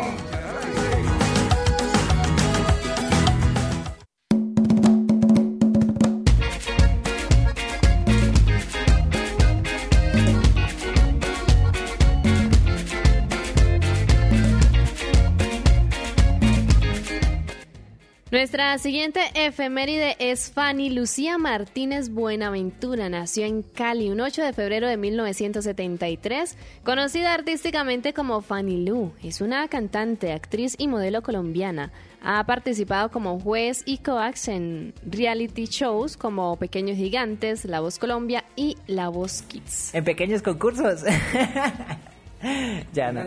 Nuestra 18.42 18.76
siguiente 18.78 19.20
efeméride 19.36 20.16
es 20.18 20.50
Fanny 20.50 20.90
Lucía 20.90 21.38
Martínez 21.38 22.08
Buenaventura. 22.08 23.08
Nació 23.08 23.46
en 23.46 23.62
Cali 23.62 24.10
un 24.10 24.20
8 24.20 24.42
de 24.42 24.52
febrero 24.52 24.88
de 24.88 24.96
1973, 24.96 26.58
conocida 26.82 27.34
artísticamente 27.34 28.12
como 28.12 28.40
Fanny 28.40 28.84
Lu. 28.84 29.12
Es 29.22 29.42
una 29.42 29.68
cantante, 29.68 30.32
actriz 30.32 30.74
y 30.76 30.88
modelo 30.88 31.22
colombiana. 31.22 31.92
Ha 32.20 32.44
participado 32.44 33.12
como 33.12 33.38
juez 33.38 33.84
y 33.86 33.98
coax 33.98 34.48
en 34.48 34.92
reality 35.08 35.66
shows 35.66 36.16
como 36.16 36.56
Pequeños 36.56 36.96
Gigantes, 36.96 37.64
La 37.64 37.78
Voz 37.78 38.00
Colombia 38.00 38.42
y 38.56 38.76
La 38.88 39.08
Voz 39.08 39.42
Kids. 39.42 39.94
En 39.94 40.02
pequeños 40.02 40.42
concursos. 40.42 41.04
ya 42.92 43.12
no. 43.12 43.22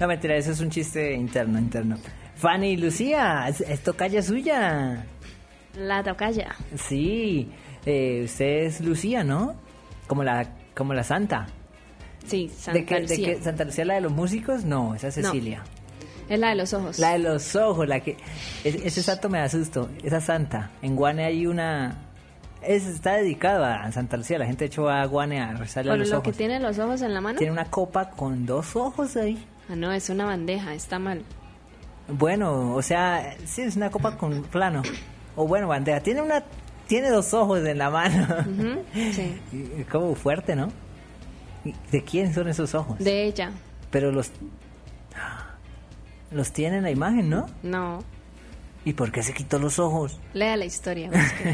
no 0.00 0.08
mentira, 0.08 0.34
eso 0.34 0.50
es 0.50 0.58
un 0.58 0.70
chiste 0.70 1.14
interno, 1.14 1.56
interno. 1.56 1.96
Fanny 2.40 2.76
Lucía, 2.76 3.46
es, 3.48 3.60
es 3.60 3.80
tocaya 3.82 4.22
suya. 4.22 5.04
La 5.76 6.02
tocaya. 6.02 6.54
Sí, 6.76 7.50
eh, 7.86 8.22
usted 8.24 8.64
es 8.64 8.80
Lucía, 8.80 9.22
¿no? 9.24 9.54
Como 10.06 10.24
la, 10.24 10.48
como 10.76 10.94
la 10.94 11.04
santa. 11.04 11.46
Sí, 12.26 12.50
Santa 12.54 12.78
¿De 12.80 12.84
qué, 12.86 12.94
de 12.96 13.00
Lucía. 13.02 13.42
¿Santa 13.42 13.64
Lucía 13.64 13.84
la 13.84 13.94
de 13.94 14.00
los 14.02 14.12
músicos? 14.12 14.64
No, 14.64 14.94
esa 14.94 15.08
es 15.08 15.18
No. 15.18 15.30
Cecilia. 15.32 15.62
Es 16.28 16.38
la 16.38 16.50
de 16.50 16.54
los 16.54 16.72
ojos. 16.74 16.98
La 16.98 17.12
de 17.12 17.18
los 17.18 17.56
ojos, 17.56 17.88
la 17.88 18.00
que... 18.00 18.16
es- 18.64 18.76
ese 18.76 19.02
santo 19.02 19.28
me 19.28 19.38
da 19.38 19.48
susto, 19.48 19.90
esa 20.02 20.20
santa. 20.20 20.70
En 20.82 20.96
Guane 20.96 21.24
hay 21.24 21.46
una... 21.46 22.06
Es, 22.62 22.86
está 22.86 23.14
dedicada 23.14 23.82
a 23.82 23.90
Santa 23.90 24.16
Lucía, 24.18 24.38
la 24.38 24.46
gente 24.46 24.64
de 24.64 24.66
hecho 24.66 24.82
va 24.84 25.00
a 25.02 25.06
Guane 25.06 25.40
a 25.40 25.52
rezarle 25.54 25.92
a 25.92 25.96
los 25.96 26.08
lo 26.10 26.18
ojos. 26.18 26.24
que 26.30 26.32
tiene 26.36 26.60
los 26.60 26.78
ojos 26.78 27.00
en 27.02 27.14
la 27.14 27.20
mano. 27.20 27.38
Tiene 27.38 27.52
una 27.52 27.64
copa 27.64 28.10
con 28.10 28.44
dos 28.46 28.76
ojos 28.76 29.16
ahí. 29.16 29.42
Ah, 29.70 29.74
no, 29.76 29.90
es 29.92 30.08
una 30.10 30.24
bandeja, 30.26 30.74
está 30.74 30.98
mal. 30.98 31.22
Bueno, 32.12 32.74
o 32.74 32.82
sea, 32.82 33.36
sí, 33.44 33.62
es 33.62 33.76
una 33.76 33.90
copa 33.90 34.16
con 34.16 34.42
plano. 34.44 34.82
O 35.36 35.46
bueno, 35.46 35.68
bandeja. 35.68 36.00
Tiene 36.00 36.22
una... 36.22 36.42
Tiene 36.86 37.08
dos 37.10 37.32
ojos 37.34 37.64
en 37.64 37.78
la 37.78 37.88
mano. 37.88 38.26
Sí. 39.12 39.84
Como 39.90 40.14
fuerte, 40.16 40.56
¿no? 40.56 40.70
¿Y 41.64 41.74
¿De 41.92 42.02
quién 42.02 42.34
son 42.34 42.48
esos 42.48 42.74
ojos? 42.74 42.98
De 42.98 43.24
ella. 43.24 43.52
Pero 43.90 44.10
los... 44.10 44.32
Los 46.32 46.52
tiene 46.52 46.78
en 46.78 46.82
la 46.84 46.90
imagen, 46.90 47.28
¿no? 47.28 47.46
No. 47.62 48.00
¿Y 48.84 48.94
por 48.94 49.12
qué 49.12 49.22
se 49.22 49.34
quitó 49.34 49.58
los 49.58 49.78
ojos? 49.78 50.18
Lea 50.32 50.56
la 50.56 50.64
historia. 50.64 51.10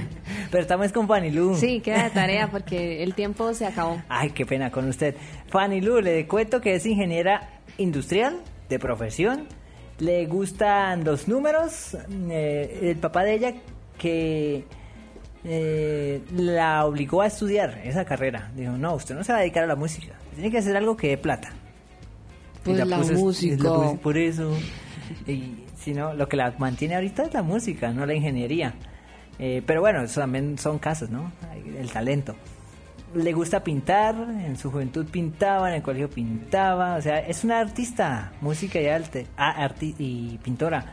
Pero 0.51 0.63
estamos 0.63 0.93
con 0.93 1.09
Fanny 1.09 1.31
Lu. 1.31 1.57
sí, 1.57 1.81
queda 1.81 2.05
de 2.05 2.11
tarea 2.11 2.49
porque 2.51 3.03
el 3.03 3.15
tiempo 3.15 3.53
se 3.53 3.67
acabó. 3.67 4.01
Ay, 4.09 4.31
qué 4.31 4.47
pena 4.47 4.71
con 4.71 4.89
usted. 4.89 5.17
Fanny 5.49 5.81
Lu, 5.81 6.01
le 6.01 6.27
cuento 6.29 6.61
que 6.61 6.75
es 6.75 6.87
ingeniera 6.87 7.61
industrial 7.79 8.41
de 8.69 8.79
profesión. 8.79 9.49
Le 9.99 10.27
gustan 10.27 11.05
los 11.05 11.27
números. 11.29 11.97
eh, 12.31 12.79
el 12.83 12.97
papá 12.97 13.25
de 13.25 13.35
ella 13.35 13.55
que 13.99 14.65
eh, 15.45 16.21
la 16.35 16.85
obligó 16.85 17.23
a 17.23 17.27
estudiar 17.27 17.81
esa 17.85 18.05
carrera. 18.05 18.51
Dijo, 18.55 18.73
no, 18.73 18.95
usted 18.95 19.15
no 19.15 19.25
se 19.25 19.33
va 19.33 19.39
a 19.39 19.41
dedicar 19.43 19.65
a 19.65 19.67
la 19.67 19.77
música. 19.77 20.15
Tiene 20.35 20.51
que 20.51 20.59
hacer 20.59 20.77
algo 20.77 20.97
que 20.97 21.09
dé 21.09 21.17
plata. 21.19 21.51
Y 22.65 22.71
Pues 22.71 22.79
la 22.79 22.97
puso- 22.99 23.13
y 23.13 23.17
música. 23.17 23.65
la 23.65 23.95
por 23.95 24.19
eso. 24.19 24.53
Y 25.27 25.65
si 25.79 25.95
no, 25.95 26.15
lo 26.15 26.29
que 26.29 26.37
la 26.37 26.53
mantiene 26.59 26.97
ahorita 26.97 27.23
es 27.25 27.33
la 27.35 27.43
música, 27.43 27.91
no 27.93 28.05
la 28.07 28.15
ingeniería. 28.15 28.75
Eh, 29.39 29.63
pero 29.67 29.81
bueno, 29.81 30.03
eso 30.03 30.21
también 30.21 30.59
son 30.59 30.79
casos, 30.79 31.11
¿no? 31.11 31.31
El 31.79 31.91
talento. 31.91 32.35
Le 33.17 33.33
gusta 33.33 33.65
pintar, 33.65 34.15
en 34.15 34.59
su 34.59 34.71
juventud 34.71 35.07
pintaba, 35.07 35.71
en 35.71 35.77
el 35.77 35.83
colegio 35.83 36.11
pintaba, 36.11 36.97
o 36.97 37.01
sea, 37.01 37.19
es 37.21 37.45
una 37.45 37.61
artista, 37.61 38.33
música 38.43 38.79
y 38.79 38.89
arte, 38.89 39.27
ah, 39.39 39.67
arti- 39.67 39.95
y 39.99 40.37
pintora. 40.43 40.93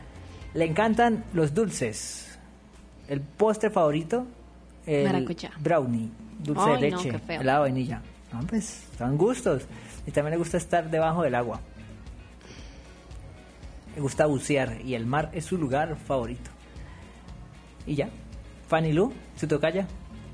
Le 0.54 0.64
encantan 0.64 1.24
los 1.34 1.52
dulces. 1.52 2.38
El 3.08 3.20
postre 3.20 3.68
favorito, 3.68 4.26
el 4.86 5.26
brownie, 5.60 6.08
dulce 6.38 6.62
Ay, 6.70 6.80
de 6.82 6.90
no, 6.92 6.96
leche, 7.02 7.18
feo. 7.18 7.40
helado 7.42 7.64
de 7.64 7.70
vainilla. 7.70 8.00
No, 8.32 8.40
pues 8.46 8.86
son 8.96 9.18
gustos. 9.18 9.64
Y 10.06 10.10
también 10.10 10.30
le 10.32 10.38
gusta 10.38 10.56
estar 10.56 10.90
debajo 10.90 11.22
del 11.24 11.34
agua. 11.34 11.60
Le 13.94 14.00
gusta 14.00 14.24
bucear 14.26 14.80
y 14.82 14.94
el 14.94 15.04
mar 15.04 15.28
es 15.34 15.44
su 15.44 15.58
lugar 15.58 15.96
favorito. 15.96 16.50
Y 17.86 17.96
ya. 17.96 18.08
Fanny 18.68 18.92
Lu, 18.94 19.12
su 19.36 19.46
tocaya. 19.46 19.86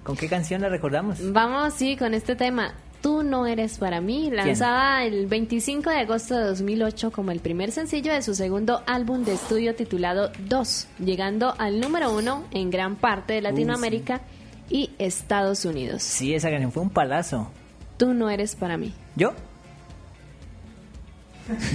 ¿Con 0.04 0.16
qué 0.16 0.28
canción 0.28 0.62
la 0.62 0.68
recordamos? 0.68 1.18
Vamos, 1.32 1.74
sí, 1.74 1.96
con 1.96 2.14
este 2.14 2.36
tema. 2.36 2.74
Tú 3.02 3.22
no 3.22 3.46
eres 3.46 3.78
para 3.78 4.00
mí, 4.02 4.30
lanzada 4.30 5.04
el 5.04 5.26
25 5.26 5.88
de 5.88 5.96
agosto 6.00 6.36
de 6.36 6.44
2008 6.44 7.10
como 7.12 7.30
el 7.30 7.40
primer 7.40 7.70
sencillo 7.72 8.12
de 8.12 8.20
su 8.20 8.34
segundo 8.34 8.82
álbum 8.86 9.24
de 9.24 9.32
estudio 9.34 9.74
titulado 9.74 10.30
Dos, 10.48 10.86
llegando 10.98 11.54
al 11.56 11.80
número 11.80 12.12
uno 12.14 12.44
en 12.50 12.68
gran 12.70 12.96
parte 12.96 13.32
de 13.34 13.40
Latinoamérica 13.40 14.20
y 14.68 14.90
Estados 14.98 15.64
Unidos. 15.64 16.02
Sí, 16.02 16.34
esa 16.34 16.50
canción 16.50 16.72
fue 16.72 16.82
un 16.82 16.90
palazo. 16.90 17.50
Tú 17.96 18.12
no 18.12 18.28
eres 18.28 18.54
para 18.54 18.76
mí. 18.76 18.92
¿Yo? 19.16 19.32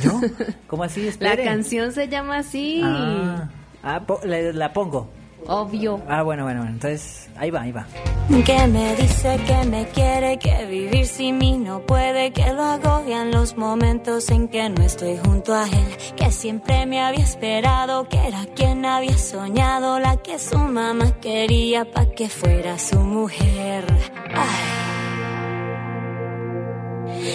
¿Yo? 0.04 0.22
¿Cómo 0.68 0.84
así? 0.84 1.10
La 1.20 1.36
canción 1.38 1.92
se 1.92 2.08
llama 2.08 2.38
así. 2.38 2.82
Ah, 2.84 3.50
ah, 3.84 4.00
po- 4.06 4.22
la, 4.24 4.40
la 4.54 4.74
pongo. 4.74 5.10
Obvio. 5.47 6.01
Ah, 6.08 6.23
bueno, 6.23 6.43
bueno, 6.43 6.62
bueno. 6.62 6.73
Entonces, 6.73 7.29
ahí 7.36 7.51
va, 7.51 7.62
ahí 7.62 7.71
va. 7.71 7.86
Que 8.45 8.67
me 8.67 8.95
dice 8.95 9.39
que 9.45 9.69
me 9.69 9.86
quiere, 9.88 10.39
que 10.39 10.65
vivir 10.65 11.05
sin 11.05 11.38
mí 11.38 11.58
no 11.58 11.81
puede, 11.81 12.31
que 12.31 12.51
lo 12.53 12.63
agobian 12.63 13.31
los 13.31 13.55
momentos 13.55 14.29
en 14.31 14.47
que 14.47 14.67
no 14.69 14.81
estoy 14.84 15.17
junto 15.17 15.53
a 15.53 15.65
él, 15.65 15.97
que 16.15 16.31
siempre 16.31 16.86
me 16.88 17.01
había 17.01 17.23
esperado, 17.23 18.10
que 18.10 18.17
era 18.17 18.45
quien 18.55 18.86
había 18.86 19.17
soñado, 19.17 19.99
la 19.99 20.17
que 20.17 20.39
su 20.39 20.58
mamá 20.58 21.12
quería 21.21 21.86
pa' 21.86 22.08
que 22.08 22.27
fuera 22.29 22.79
su 22.79 22.99
mujer. 22.99 23.86
Ay. 24.34 24.86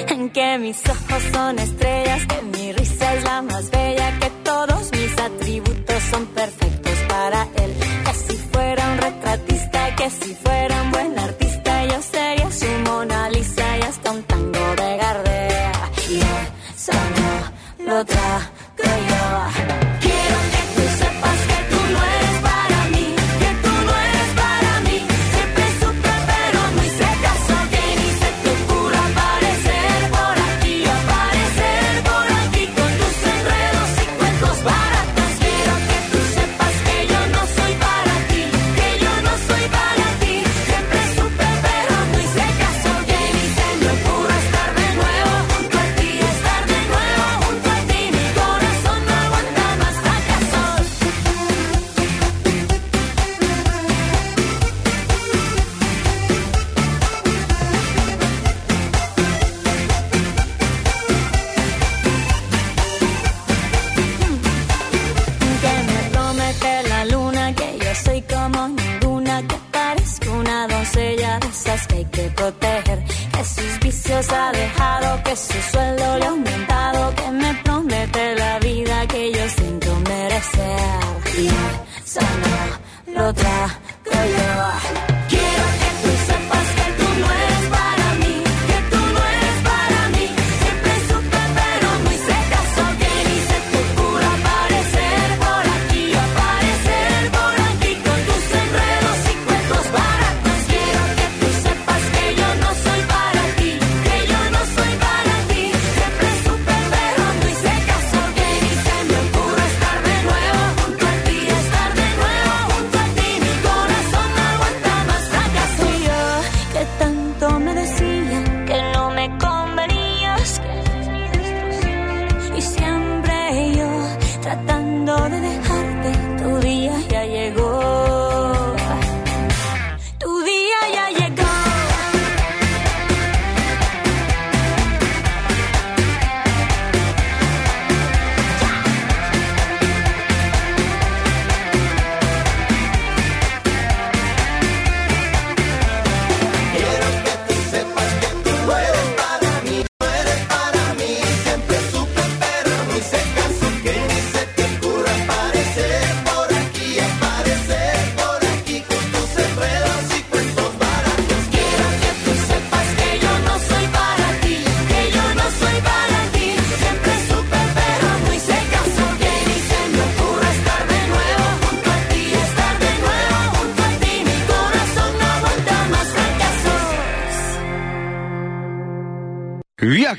En 0.08 0.30
que 0.30 0.58
mis 0.58 0.80
ojos 0.88 1.22
son 1.32 1.58
estrellas, 1.58 2.26
que 2.26 2.42
mi 2.42 2.72
risa 2.72 3.14
es 3.14 3.24
la 3.24 3.42
más 3.42 3.70
bella, 3.70 4.18
que 4.18 4.30
todos 4.44 4.90
mis 4.92 5.18
atributos 5.18 6.02
son 6.10 6.26
perfectos 6.26 6.94
para 7.08 7.46
Que 8.04 8.14
si 8.14 8.36
fuera 8.52 8.82
un 8.92 8.98
retratista, 8.98 9.96
que 9.96 10.10
si 10.10 10.34
fuera 10.34 10.82
un 10.82 10.90
buen 10.92 11.18
artista, 11.18 11.84
yo 11.86 12.02
sería 12.02 12.50
su 12.50 12.66
Mona 12.84 13.30
Lisa 13.30 13.78
y 13.78 13.82
hasta 13.82 14.10
un 14.12 14.22
tango 14.24 14.74
de 14.76 14.96
Gardea. 14.96 15.90
Y 16.08 16.18
eso 16.74 16.92
no 17.78 17.84
lo 17.86 18.04
yo. 18.04 19.89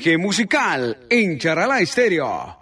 Viaje 0.02 0.18
musical 0.18 0.98
en 1.08 1.38
Charalá 1.38 1.80
Estéreo. 1.80 2.58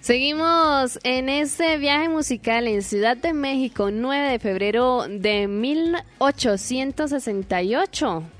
Seguimos 0.00 1.00
en 1.02 1.28
este 1.28 1.78
viaje 1.78 2.08
musical 2.08 2.68
en 2.68 2.82
Ciudad 2.82 3.16
de 3.16 3.32
México, 3.32 3.90
9 3.90 4.30
de 4.30 4.38
febrero 4.38 5.08
de 5.08 5.48
1868. 5.48 8.37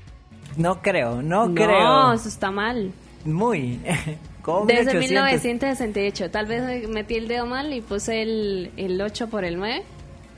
No 0.59 0.81
creo, 0.81 1.21
no, 1.21 1.47
No, 1.47 1.55
creo. 1.55 2.13
eso 2.13 2.27
está 2.29 2.51
mal. 2.51 2.91
Muy. 3.25 3.79
¿Cómo 4.41 4.65
Desde 4.65 4.93
1800? 4.99 5.09
1968. 5.09 6.31
Tal 6.31 6.45
vez 6.45 6.87
metí 6.89 7.15
el 7.15 7.27
dedo 7.27 7.45
mal 7.45 7.73
y 7.73 7.81
puse 7.81 8.21
el, 8.21 8.71
el 8.77 9.01
8 9.01 9.29
por 9.29 9.43
el 9.45 9.57
9. 9.57 9.83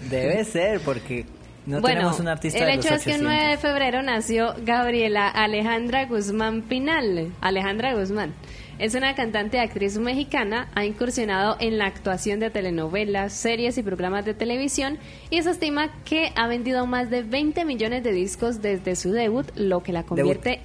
Debe 0.09 0.43
ser, 0.45 0.80
porque 0.82 1.26
no 1.65 1.82
bueno, 1.82 1.97
tenemos 1.97 2.19
un 2.19 2.28
artista 2.28 2.59
el 2.59 2.65
de 2.65 2.74
hecho 2.74 2.89
los 2.89 2.99
es 2.99 3.03
que 3.03 3.11
el 3.11 3.26
800. 3.26 3.38
9 3.38 3.51
de 3.51 3.57
febrero 3.57 4.01
nació 4.01 4.55
Gabriela 4.63 5.28
Alejandra 5.28 6.05
Guzmán 6.05 6.61
Pinal. 6.63 7.32
Alejandra 7.41 7.93
Guzmán. 7.93 8.34
Es 8.82 8.95
una 8.95 9.13
cantante 9.13 9.57
y 9.57 9.59
actriz 9.59 9.99
mexicana, 9.99 10.67
ha 10.73 10.86
incursionado 10.86 11.55
en 11.59 11.77
la 11.77 11.86
actuación 11.86 12.39
de 12.39 12.49
telenovelas, 12.49 13.32
series 13.32 13.77
y 13.77 13.84
programas 13.84 14.25
de 14.25 14.34
televisión 14.34 14.97
y 15.29 15.39
se 15.43 15.51
estima 15.51 15.91
que 16.03 16.34
ha 16.36 16.47
vendido 16.47 16.88
más 16.88 17.11
de 17.11 17.21
20 17.21 17.63
millones 17.63 18.03
de 18.03 18.11
discos 18.11 18.63
desde 18.63 18.95
su 18.95 19.11
debut, 19.11 19.45
lo 19.53 19.84
que 19.84 19.93
la 19.93 20.01
convierte 20.01 20.61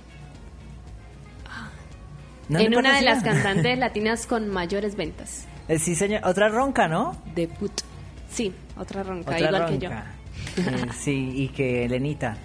¿No 2.48 2.58
le 2.58 2.64
en 2.64 2.74
una 2.78 2.96
de 2.96 3.02
las 3.02 3.22
cantantes 3.22 3.78
latinas 3.78 4.26
con 4.26 4.48
mayores 4.48 4.96
ventas. 4.96 5.46
Eh, 5.68 5.78
sí, 5.78 5.94
señor. 5.94 6.22
Otra 6.24 6.48
ronca, 6.48 6.88
¿no? 6.88 7.20
Debut. 7.34 7.82
Sí, 8.30 8.50
otra 8.78 9.02
ronca, 9.02 9.32
Otra 9.32 9.46
igual 9.46 9.66
que 9.66 9.78
yo. 9.78 9.90
Eh, 9.90 10.86
sí, 10.98 11.32
y 11.34 11.48
que 11.48 11.84
Elenita. 11.84 12.38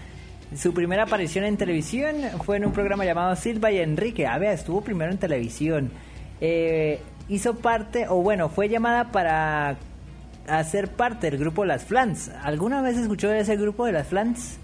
Su 0.55 0.73
primera 0.73 1.03
aparición 1.03 1.45
en 1.45 1.55
televisión 1.55 2.15
fue 2.43 2.57
en 2.57 2.65
un 2.65 2.73
programa 2.73 3.05
llamado 3.05 3.35
Silva 3.35 3.71
y 3.71 3.77
Enrique. 3.77 4.27
A 4.27 4.37
ver, 4.37 4.53
estuvo 4.53 4.81
primero 4.81 5.11
en 5.11 5.17
televisión. 5.17 5.91
Eh, 6.41 6.99
hizo 7.29 7.55
parte, 7.55 8.07
o 8.09 8.15
bueno, 8.21 8.49
fue 8.49 8.67
llamada 8.67 9.11
para 9.11 9.77
hacer 10.47 10.89
parte 10.89 11.29
del 11.29 11.39
grupo 11.39 11.63
Las 11.63 11.85
Flans. 11.85 12.29
¿Alguna 12.43 12.81
vez 12.81 12.97
escuchó 12.97 13.29
de 13.29 13.39
ese 13.39 13.55
grupo 13.55 13.85
de 13.85 13.93
Las 13.93 14.07
Flans? 14.07 14.57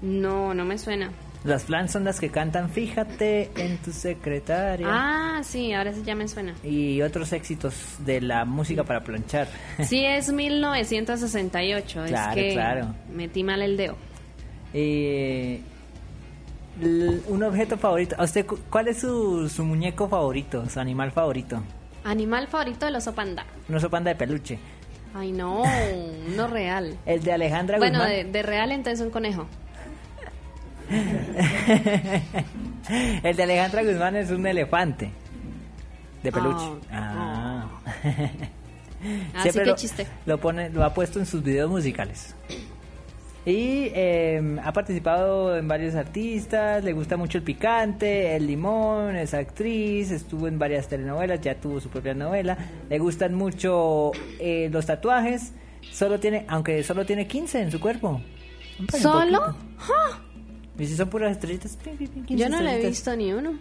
No, 0.00 0.54
no 0.54 0.64
me 0.64 0.78
suena. 0.78 1.10
Las 1.44 1.64
Flans 1.64 1.92
son 1.92 2.04
las 2.04 2.18
que 2.18 2.30
cantan 2.30 2.70
Fíjate 2.70 3.50
en 3.56 3.78
tu 3.78 3.92
secretaria. 3.92 4.86
Ah, 4.88 5.40
sí, 5.44 5.72
ahora 5.72 5.92
sí 5.92 6.02
ya 6.04 6.14
me 6.14 6.26
suena. 6.28 6.54
Y 6.64 7.02
otros 7.02 7.32
éxitos 7.32 7.96
de 8.04 8.20
la 8.20 8.44
música 8.44 8.84
para 8.84 9.02
planchar. 9.02 9.48
Sí, 9.84 10.04
es 10.04 10.32
1968. 10.32 12.04
Claro, 12.06 12.30
es 12.30 12.34
que 12.34 12.52
claro. 12.52 12.94
metí 13.12 13.44
mal 13.44 13.62
el 13.62 13.76
dedo. 13.76 13.96
Eh, 14.74 15.60
un 17.28 17.42
objeto 17.42 17.76
favorito. 17.78 18.16
¿A 18.18 18.24
usted 18.24 18.44
cu- 18.46 18.58
cuál 18.70 18.88
es 18.88 18.98
su, 19.00 19.48
su 19.48 19.64
muñeco 19.64 20.08
favorito, 20.08 20.68
su 20.68 20.78
animal 20.80 21.10
favorito? 21.12 21.62
Animal 22.04 22.46
favorito 22.48 22.86
del 22.86 22.96
oso 22.96 23.14
panda. 23.14 23.44
Un 23.68 23.74
oso 23.76 23.88
panda 23.90 24.10
de 24.10 24.16
peluche. 24.16 24.58
Ay, 25.14 25.32
no, 25.32 25.62
no 26.36 26.46
real. 26.48 26.96
El 27.06 27.22
de 27.22 27.32
Alejandra 27.32 27.78
Bueno, 27.78 27.98
Guzmán. 28.00 28.14
de, 28.16 28.24
de 28.24 28.42
real 28.42 28.70
entonces 28.72 29.04
un 29.04 29.10
conejo. 29.10 29.46
El 33.22 33.36
de 33.36 33.42
Alejandra 33.42 33.82
Guzmán 33.82 34.14
es 34.16 34.30
un 34.30 34.46
elefante 34.46 35.10
de 36.22 36.32
peluche. 36.32 36.64
Ah, 36.92 37.66
Ah. 37.68 37.68
Así 39.34 39.42
Siempre 39.50 39.64
que 39.64 39.74
chiste. 39.74 40.06
lo 40.26 40.38
pone, 40.38 40.70
lo 40.70 40.84
ha 40.84 40.94
puesto 40.94 41.18
en 41.18 41.26
sus 41.26 41.42
videos 41.42 41.70
musicales. 41.70 42.34
Y 43.46 43.92
eh, 43.94 44.58
ha 44.64 44.72
participado 44.72 45.56
en 45.56 45.68
varios 45.68 45.94
artistas, 45.94 46.82
le 46.82 46.92
gusta 46.92 47.16
mucho 47.16 47.38
el 47.38 47.44
picante, 47.44 48.34
el 48.34 48.44
limón, 48.44 49.14
es 49.14 49.34
actriz, 49.34 50.10
estuvo 50.10 50.48
en 50.48 50.58
varias 50.58 50.88
telenovelas, 50.88 51.40
ya 51.40 51.54
tuvo 51.54 51.80
su 51.80 51.88
propia 51.88 52.12
novela, 52.12 52.58
le 52.90 52.98
gustan 52.98 53.34
mucho 53.34 54.10
eh, 54.40 54.68
los 54.72 54.84
tatuajes, 54.86 55.52
solo 55.92 56.18
tiene, 56.18 56.44
aunque 56.48 56.82
solo 56.82 57.06
tiene 57.06 57.28
15 57.28 57.60
en 57.62 57.70
su 57.70 57.78
cuerpo. 57.78 58.20
¿Solo? 58.98 59.54
Y 60.76 60.86
si 60.86 60.96
son 60.96 61.08
puras 61.08 61.30
estrellitas, 61.30 61.76
pim, 61.76 61.96
pim, 61.96 62.08
pim, 62.08 62.24
15 62.24 62.42
Yo 62.42 62.50
no 62.50 62.60
le 62.60 62.82
he 62.82 62.88
visto 62.88 63.14
ni 63.14 63.32
uno. 63.32 63.56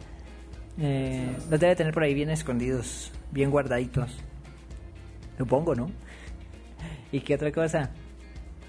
Eh, 0.79 1.29
los 1.47 1.59
debe 1.59 1.75
tener 1.75 1.93
por 1.93 2.01
ahí 2.01 2.15
bien 2.15 2.31
escondidos, 2.31 3.11
bien 3.31 3.51
guardaditos. 3.51 4.17
Supongo, 5.37 5.75
¿no? 5.75 5.91
¿Y 7.11 7.19
qué 7.19 7.35
otra 7.35 7.51
cosa? 7.51 7.91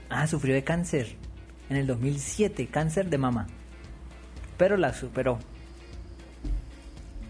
Ah, 0.09 0.27
sufrió 0.27 0.55
de 0.55 0.65
cáncer 0.65 1.17
en 1.69 1.77
el 1.77 1.87
2007, 1.87 2.69
cáncer 2.69 3.11
de 3.11 3.19
mama. 3.19 3.47
Pero 4.57 4.77
la 4.77 4.93
superó. 4.95 5.39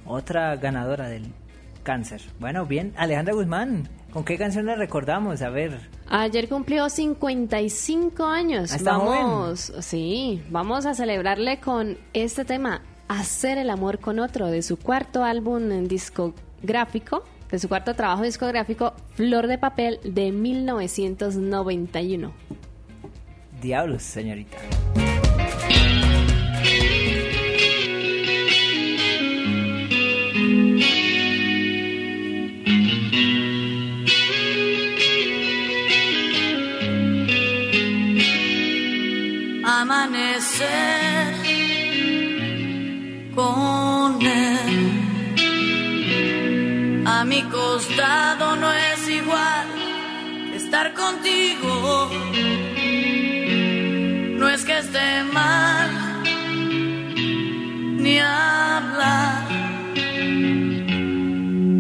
Otra 0.05 0.55
ganadora 0.57 1.09
del 1.09 1.33
cáncer. 1.83 2.22
Bueno, 2.39 2.66
bien, 2.66 2.93
Alejandra 2.97 3.35
Guzmán, 3.35 3.89
¿con 4.12 4.24
qué 4.24 4.37
canción 4.37 4.66
la 4.66 4.77
recordamos? 4.77 5.43
A 5.43 5.51
ver. 5.51 5.79
Ayer 6.09 6.49
cumplió 6.49 6.89
55 6.89 8.24
años. 8.24 8.72
Ah, 8.72 8.77
está 8.77 8.99
vamos, 8.99 9.72
sí, 9.81 10.43
vamos 10.51 10.87
a 10.87 10.95
celebrarle 10.95 11.61
con 11.61 11.99
este 12.12 12.45
tema, 12.45 12.83
Hacer 13.09 13.57
el 13.59 13.70
amor 13.70 14.01
con 14.01 14.18
otro, 14.18 14.49
de 14.49 14.62
su 14.62 14.79
cuarto 14.79 15.22
álbum 15.22 15.70
en 15.70 15.87
discográfico, 15.87 17.22
de 17.51 17.59
su 17.59 17.68
cuarto 17.68 17.94
trabajo 17.94 18.22
discográfico, 18.22 18.94
Flor 19.14 19.47
de 19.47 19.59
Papel, 19.59 20.01
de 20.05 20.32
1991. 20.32 22.32
Diablos, 23.61 24.03
señorita. 24.03 24.59
amanecer 39.86 41.34
con 43.34 44.22
él. 44.22 44.95
A 47.09 47.25
mi 47.25 47.41
costado 47.45 48.57
no 48.57 48.73
es 48.73 49.09
igual 49.09 49.69
estar 50.57 50.93
contigo. 50.93 52.11
No 54.41 54.49
es 54.49 54.65
que 54.65 54.77
esté 54.79 55.23
mal 55.33 56.23
ni 58.03 58.19
hablar, 58.19 59.47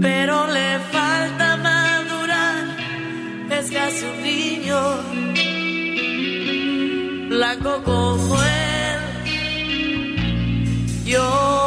pero 0.00 0.46
le 0.46 0.78
falta 0.92 1.56
madurar. 1.56 2.64
Es 3.50 3.70
casi 3.72 4.04
un 4.04 4.22
niño 4.22 4.80
blanco 7.30 7.82
como 7.82 8.36
yogur. 11.04 11.65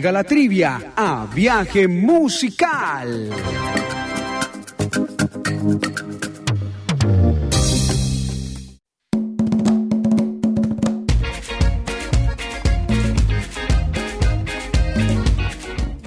Llega 0.00 0.12
la 0.12 0.24
trivia 0.24 0.92
a 0.96 1.26
viaje 1.26 1.86
musical. 1.86 3.28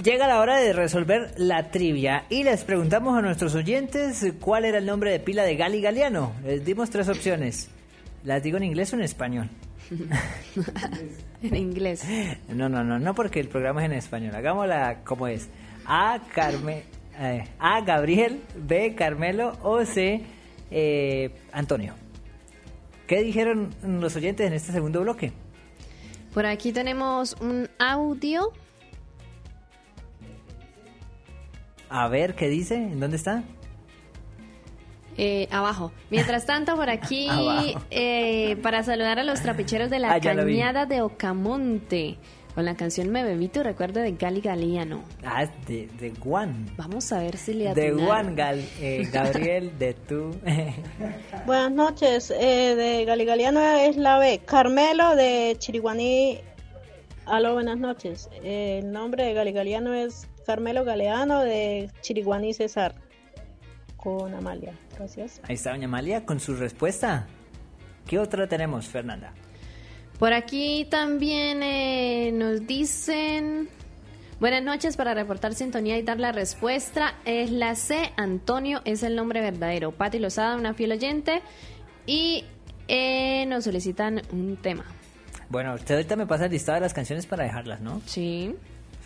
Llega 0.04 0.28
la 0.28 0.40
hora 0.40 0.58
de 0.58 0.74
resolver 0.74 1.36
la 1.38 1.70
trivia 1.70 2.26
y 2.30 2.42
les 2.44 2.64
preguntamos 2.64 3.16
a 3.16 3.22
nuestros 3.22 3.54
oyentes 3.54 4.26
cuál 4.42 4.66
era 4.66 4.80
el 4.80 4.88
nombre 4.88 5.12
de 5.12 5.20
pila 5.20 5.44
de 5.44 5.56
Gali 5.56 5.82
Galeano. 5.82 6.34
Les 6.44 6.66
dimos 6.66 6.90
tres 6.90 7.10
opciones. 7.10 7.70
¿Las 8.24 8.42
digo 8.42 8.58
en 8.58 8.64
inglés 8.64 8.92
o 8.94 8.96
en 8.96 9.04
español? 9.04 9.52
en 11.42 11.56
inglés. 11.56 12.04
No, 12.50 12.70
no, 12.70 12.84
no, 12.84 13.00
no 13.00 13.14
porque 13.16 13.40
el 13.40 13.48
programa 13.48 13.82
es 13.82 13.92
en 13.92 13.98
español. 13.98 14.36
Hagámosla 14.36 15.04
como 15.04 15.28
es. 15.28 15.50
A, 15.86 16.20
Carme, 16.34 16.84
eh, 17.20 17.44
A 17.60 17.82
Gabriel, 17.82 18.42
B 18.56 18.96
Carmelo 18.96 19.58
o 19.62 19.86
C 19.86 20.22
eh, 20.72 21.32
Antonio. 21.52 21.94
¿Qué 23.08 23.22
dijeron 23.22 23.70
los 23.84 24.16
oyentes 24.16 24.48
en 24.48 24.54
este 24.54 24.72
segundo 24.72 25.02
bloque? 25.02 25.34
Por 26.34 26.46
aquí 26.46 26.72
tenemos 26.72 27.36
un 27.42 27.70
audio. 27.78 28.52
A 31.90 32.08
ver, 32.08 32.34
¿qué 32.34 32.48
dice? 32.50 32.76
¿En 32.76 33.00
dónde 33.00 33.18
está? 33.18 33.44
Eh, 35.18 35.48
abajo. 35.52 35.92
Mientras 36.10 36.46
tanto, 36.46 36.76
por 36.76 36.90
aquí, 36.90 37.28
eh, 37.92 38.56
para 38.64 38.84
saludar 38.84 39.20
a 39.20 39.24
los 39.24 39.42
trapicheros 39.42 39.90
de 39.90 40.00
la 40.00 40.14
Ah, 40.14 40.20
cañada 40.20 40.86
de 40.86 41.02
Ocamonte, 41.02 42.18
con 42.56 42.66
la 42.66 42.76
canción 42.76 43.10
Me 43.10 43.24
Bebí 43.24 43.48
tu 43.48 43.64
recuerdo 43.64 44.00
de 44.02 44.12
Gali 44.14 44.42
Galiano. 44.42 45.04
Ah, 45.26 45.46
de, 45.68 45.88
de 46.00 46.14
Juan. 46.20 46.66
Vamos 46.78 47.12
a 47.12 47.20
ver 47.20 47.38
si 47.38 47.54
le 47.54 47.64
De 47.66 47.70
atinaron. 47.88 48.06
Juan 48.06 48.36
Gal, 48.36 48.64
eh, 48.80 49.08
Gabriel, 49.12 49.78
de 49.80 49.94
tú. 49.94 50.32
Buenas 51.46 51.72
noches, 51.72 52.32
eh, 52.32 52.76
de 52.76 53.06
Galigaliano 53.06 53.60
es 53.62 53.98
la 53.98 54.18
B. 54.20 54.42
Carmelo 54.46 55.16
de 55.16 55.56
Chiriguaní. 55.60 56.40
Aló, 57.26 57.54
buenas 57.54 57.78
noches. 57.78 58.30
Eh, 58.44 58.80
el 58.84 58.92
nombre 58.92 59.24
de 59.26 59.34
Galigaliano 59.34 59.94
es 59.94 60.28
Carmelo 60.46 60.84
Galeano 60.84 61.40
de 61.42 61.90
Chiriguaní 62.02 62.54
César. 62.54 62.96
Con 63.96 64.34
Amalia. 64.36 64.78
Gracias. 64.98 65.42
Ahí 65.44 65.56
está 65.56 65.72
Doña 65.72 65.86
Amalia 65.86 66.26
con 66.26 66.40
su 66.40 66.56
respuesta. 66.56 67.28
¿Qué 68.08 68.20
otra 68.20 68.48
tenemos, 68.48 68.88
Fernanda? 68.88 69.34
Por 70.20 70.34
aquí 70.34 70.88
también 70.90 71.64
eh, 71.64 72.32
nos 72.34 72.66
dicen... 72.68 73.70
Buenas 74.40 74.64
noches 74.64 74.98
para 74.98 75.14
reportar 75.14 75.54
sintonía 75.54 75.98
y 75.98 76.02
dar 76.02 76.20
la 76.20 76.34
respuesta. 76.34 77.16
Es 77.24 77.50
la 77.50 77.76
C. 77.76 78.12
Antonio 78.18 78.82
es 78.84 79.04
el 79.04 79.16
nombre 79.16 79.40
verdadero. 79.40 79.92
Pati 79.92 80.20
Lozada, 80.20 80.58
una 80.58 80.74
fiel 80.74 80.92
oyente. 80.92 81.42
Y 82.06 82.44
eh, 82.90 83.46
nos 83.46 83.64
solicitan 83.64 84.22
un 84.32 84.58
tema. 84.58 84.84
Bueno, 85.48 85.76
usted 85.76 85.96
ahorita 85.96 86.16
me 86.18 86.26
pasa 86.26 86.46
el 86.46 86.52
listado 86.52 86.76
de 86.76 86.82
las 86.82 86.94
canciones 86.94 87.26
para 87.26 87.44
dejarlas, 87.44 87.80
¿no? 87.80 88.02
Sí. 88.06 88.54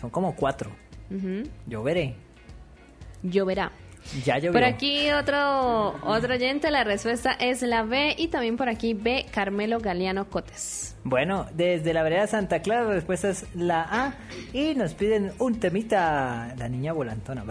Son 0.00 0.10
como 0.10 0.34
cuatro. 0.34 0.72
Ujú. 1.10 1.48
Yo 1.66 1.82
veré. 1.84 2.16
Lloverá. 3.22 3.70
Ya 4.24 4.38
llovió. 4.38 4.52
Por 4.52 4.64
aquí 4.64 5.10
otro, 5.10 5.96
otro 6.02 6.34
oyente, 6.34 6.70
la 6.70 6.84
respuesta 6.84 7.32
es 7.32 7.62
la 7.62 7.82
B. 7.82 8.14
Y 8.16 8.28
también 8.28 8.56
por 8.56 8.68
aquí 8.68 8.94
B. 8.94 9.26
Carmelo 9.30 9.78
Galeano 9.78 10.28
Cotes. 10.28 10.96
Bueno, 11.04 11.46
desde 11.54 11.94
la 11.94 12.02
vereda 12.02 12.26
Santa 12.26 12.60
Clara 12.60 12.84
la 12.84 12.94
respuesta 12.94 13.30
es 13.30 13.46
la 13.54 13.82
A. 13.82 14.14
Y 14.52 14.74
nos 14.74 14.94
piden 14.94 15.32
un 15.38 15.60
temita, 15.60 16.54
la 16.56 16.68
niña 16.68 16.92
volantona. 16.92 17.44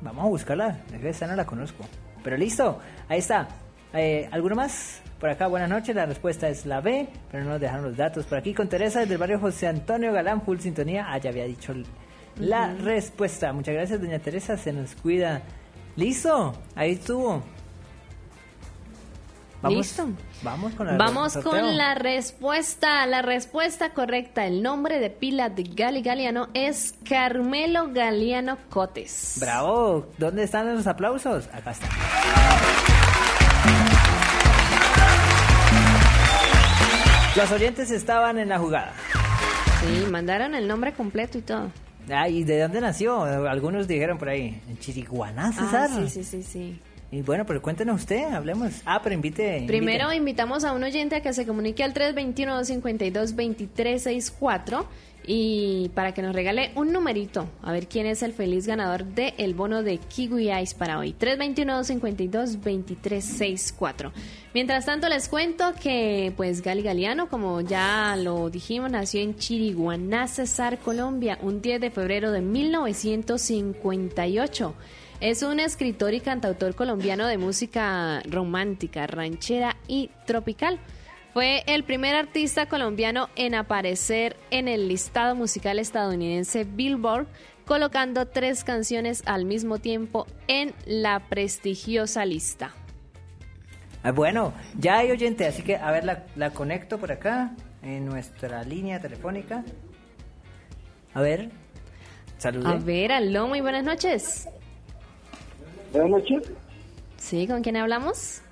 Vamos 0.00 0.24
a 0.24 0.28
buscarla. 0.28 0.80
Esa 1.02 1.26
no 1.26 1.36
la 1.36 1.46
conozco. 1.46 1.84
Pero 2.22 2.36
listo, 2.36 2.78
ahí 3.08 3.20
está. 3.20 3.48
Eh, 3.92 4.28
¿Alguno 4.30 4.54
más? 4.54 5.00
Por 5.18 5.30
acá, 5.30 5.46
buenas 5.46 5.68
noches. 5.68 5.94
La 5.94 6.06
respuesta 6.06 6.48
es 6.48 6.66
la 6.66 6.80
B, 6.80 7.08
pero 7.30 7.44
no 7.44 7.50
nos 7.50 7.60
dejaron 7.60 7.84
los 7.84 7.96
datos. 7.96 8.26
Por 8.26 8.38
aquí 8.38 8.54
con 8.54 8.68
Teresa 8.68 9.00
desde 9.00 9.14
el 9.14 9.18
barrio 9.18 9.40
José 9.40 9.66
Antonio 9.66 10.12
Galán, 10.12 10.42
full 10.42 10.58
sintonía. 10.58 11.06
Ah, 11.08 11.18
ya 11.18 11.30
había 11.30 11.44
dicho 11.44 11.74
la 12.36 12.74
respuesta. 12.74 13.52
Muchas 13.52 13.74
gracias, 13.74 14.00
doña 14.00 14.18
Teresa. 14.18 14.56
Se 14.56 14.72
nos 14.72 14.94
cuida. 14.94 15.42
Listo, 15.98 16.54
ahí 16.76 16.92
estuvo. 16.92 17.42
Listo. 19.68 20.08
Vamos 20.42 20.72
con 20.74 20.86
la 20.86 20.96
Vamos 20.96 21.36
con 21.38 21.76
la 21.76 21.96
respuesta. 21.96 23.04
La 23.06 23.20
respuesta 23.20 23.92
correcta. 23.92 24.46
El 24.46 24.62
nombre 24.62 25.00
de 25.00 25.10
pila 25.10 25.48
de 25.48 25.64
Gali 25.64 26.02
Galeano 26.02 26.50
es 26.54 26.94
Carmelo 27.08 27.88
Galeano 27.92 28.58
Cotes. 28.70 29.38
Bravo, 29.40 30.06
¿dónde 30.18 30.44
están 30.44 30.72
los 30.72 30.86
aplausos? 30.86 31.48
Acá 31.52 31.72
están. 31.72 31.90
Los 37.34 37.50
oyentes 37.50 37.90
estaban 37.90 38.38
en 38.38 38.50
la 38.50 38.60
jugada. 38.60 38.92
Sí, 39.80 40.06
mandaron 40.08 40.54
el 40.54 40.68
nombre 40.68 40.92
completo 40.92 41.38
y 41.38 41.42
todo. 41.42 41.72
Ah, 42.10 42.28
¿y 42.28 42.44
de 42.44 42.60
dónde 42.60 42.80
nació? 42.80 43.22
Algunos 43.22 43.88
dijeron 43.88 44.18
por 44.18 44.28
ahí. 44.28 44.60
En 44.68 44.78
Chiriguaná, 44.78 45.52
César. 45.52 45.88
Ah, 45.92 46.00
sí, 46.02 46.08
sí, 46.08 46.24
sí, 46.24 46.42
sí. 46.42 46.80
Y 47.10 47.22
bueno, 47.22 47.46
pero 47.46 47.62
cuéntenos 47.62 48.02
usted, 48.02 48.24
hablemos. 48.24 48.82
Ah, 48.84 49.00
pero 49.02 49.14
invite. 49.14 49.64
Primero 49.66 50.04
invite. 50.04 50.18
invitamos 50.18 50.62
a 50.64 50.72
un 50.72 50.84
oyente 50.84 51.16
a 51.16 51.22
que 51.22 51.32
se 51.32 51.46
comunique 51.46 51.82
al 51.82 51.94
321-252-2364 51.94 54.84
y 55.30 55.90
para 55.90 56.14
que 56.14 56.22
nos 56.22 56.34
regale 56.34 56.72
un 56.74 56.90
numerito, 56.90 57.50
a 57.62 57.70
ver 57.70 57.86
quién 57.86 58.06
es 58.06 58.22
el 58.22 58.32
feliz 58.32 58.66
ganador 58.66 59.04
del 59.04 59.34
el 59.36 59.52
bono 59.52 59.82
de 59.82 59.98
Kiwi 59.98 60.50
Ice 60.50 60.74
para 60.74 60.98
hoy. 60.98 61.14
321-252-2364. 61.20 64.10
Mientras 64.54 64.86
tanto 64.86 65.06
les 65.10 65.28
cuento 65.28 65.74
que 65.80 66.32
pues 66.34 66.62
Gali 66.62 66.80
Galeano, 66.80 67.28
como 67.28 67.60
ya 67.60 68.16
lo 68.16 68.48
dijimos, 68.48 68.90
nació 68.90 69.20
en 69.20 69.36
Chiriguaná, 69.36 70.28
Cesar, 70.28 70.78
Colombia, 70.78 71.38
un 71.42 71.60
10 71.60 71.82
de 71.82 71.90
febrero 71.90 72.32
de 72.32 72.40
1958. 72.40 74.74
Es 75.20 75.42
un 75.42 75.60
escritor 75.60 76.14
y 76.14 76.20
cantautor 76.20 76.74
colombiano 76.74 77.26
de 77.26 77.36
música 77.36 78.22
romántica, 78.24 79.06
ranchera 79.06 79.76
y 79.88 80.08
tropical. 80.24 80.80
Fue 81.38 81.62
el 81.68 81.84
primer 81.84 82.16
artista 82.16 82.66
colombiano 82.66 83.28
en 83.36 83.54
aparecer 83.54 84.36
en 84.50 84.66
el 84.66 84.88
listado 84.88 85.36
musical 85.36 85.78
estadounidense 85.78 86.64
Billboard, 86.64 87.28
colocando 87.64 88.26
tres 88.26 88.64
canciones 88.64 89.22
al 89.24 89.44
mismo 89.44 89.78
tiempo 89.78 90.26
en 90.48 90.74
la 90.84 91.20
prestigiosa 91.28 92.24
lista. 92.24 92.74
Ah, 94.02 94.10
bueno, 94.10 94.52
ya 94.80 94.98
hay 94.98 95.12
oyente, 95.12 95.46
así 95.46 95.62
que 95.62 95.76
a 95.76 95.92
ver, 95.92 96.02
la, 96.02 96.26
la 96.34 96.50
conecto 96.50 96.98
por 96.98 97.12
acá 97.12 97.54
en 97.84 98.04
nuestra 98.04 98.64
línea 98.64 98.98
telefónica. 98.98 99.64
A 101.14 101.20
ver, 101.20 101.50
saludos. 102.38 102.66
A 102.66 102.84
ver, 102.84 103.12
aló, 103.12 103.46
muy 103.46 103.60
buenas 103.60 103.84
noches. 103.84 104.48
Buenas 105.92 106.10
noches. 106.10 106.50
Sí, 107.16 107.46
¿con 107.46 107.62
quién 107.62 107.76
hablamos? 107.76 108.42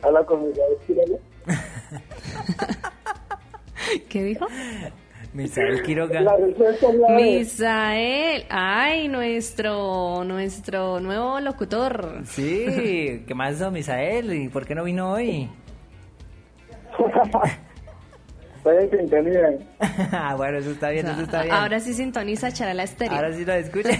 Habla 0.00 0.24
con 0.24 0.44
Quiroga. 0.86 1.18
¿Qué 4.08 4.22
dijo? 4.22 4.46
Misael 5.32 5.82
Quiroga. 5.82 6.20
La 6.20 6.36
respuesta 6.36 6.88
es 6.88 6.94
la 6.94 7.14
B. 7.14 7.22
Misael, 7.22 8.44
ay, 8.50 9.08
nuestro, 9.08 10.24
nuestro 10.24 11.00
nuevo 11.00 11.40
locutor. 11.40 12.20
Sí, 12.24 13.24
¿qué 13.26 13.34
más, 13.34 13.58
don 13.58 13.72
Misael? 13.72 14.32
¿Y 14.34 14.48
por 14.48 14.66
qué 14.66 14.74
no 14.74 14.84
vino 14.84 15.12
hoy? 15.12 15.48
Estoy 18.56 18.76
en 18.76 18.90
sintonía. 18.90 19.58
Ah, 20.12 20.34
bueno, 20.36 20.58
eso 20.58 20.70
está 20.70 20.90
bien, 20.90 21.06
eso 21.06 21.22
está 21.22 21.42
bien. 21.42 21.54
Ahora 21.54 21.80
sí 21.80 21.94
sintoniza 21.94 22.52
Charala 22.52 22.84
Estéreo. 22.84 23.16
Ahora 23.16 23.32
sí 23.32 23.44
lo 23.44 23.52
escucha. 23.54 23.90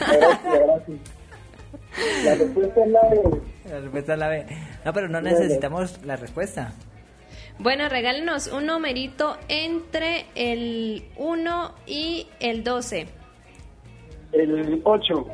La 2.25 2.35
respuesta 2.35 2.85
es 2.85 2.91
la 2.91 3.01
B. 3.11 3.21
La 3.69 3.81
respuesta 3.81 4.13
es 4.15 4.19
la 4.19 4.29
B. 4.29 4.47
No, 4.85 4.93
pero 4.93 5.09
no 5.09 5.21
necesitamos 5.21 6.03
la 6.05 6.17
respuesta. 6.17 6.73
Bueno, 7.59 7.89
regálenos 7.89 8.49
un 8.49 8.67
numerito 8.67 9.37
entre 9.49 10.27
el 10.35 11.05
1 11.17 11.75
y 11.87 12.27
el 12.41 12.65
12. 12.65 13.07
El 14.33 14.81
8. 14.85 15.27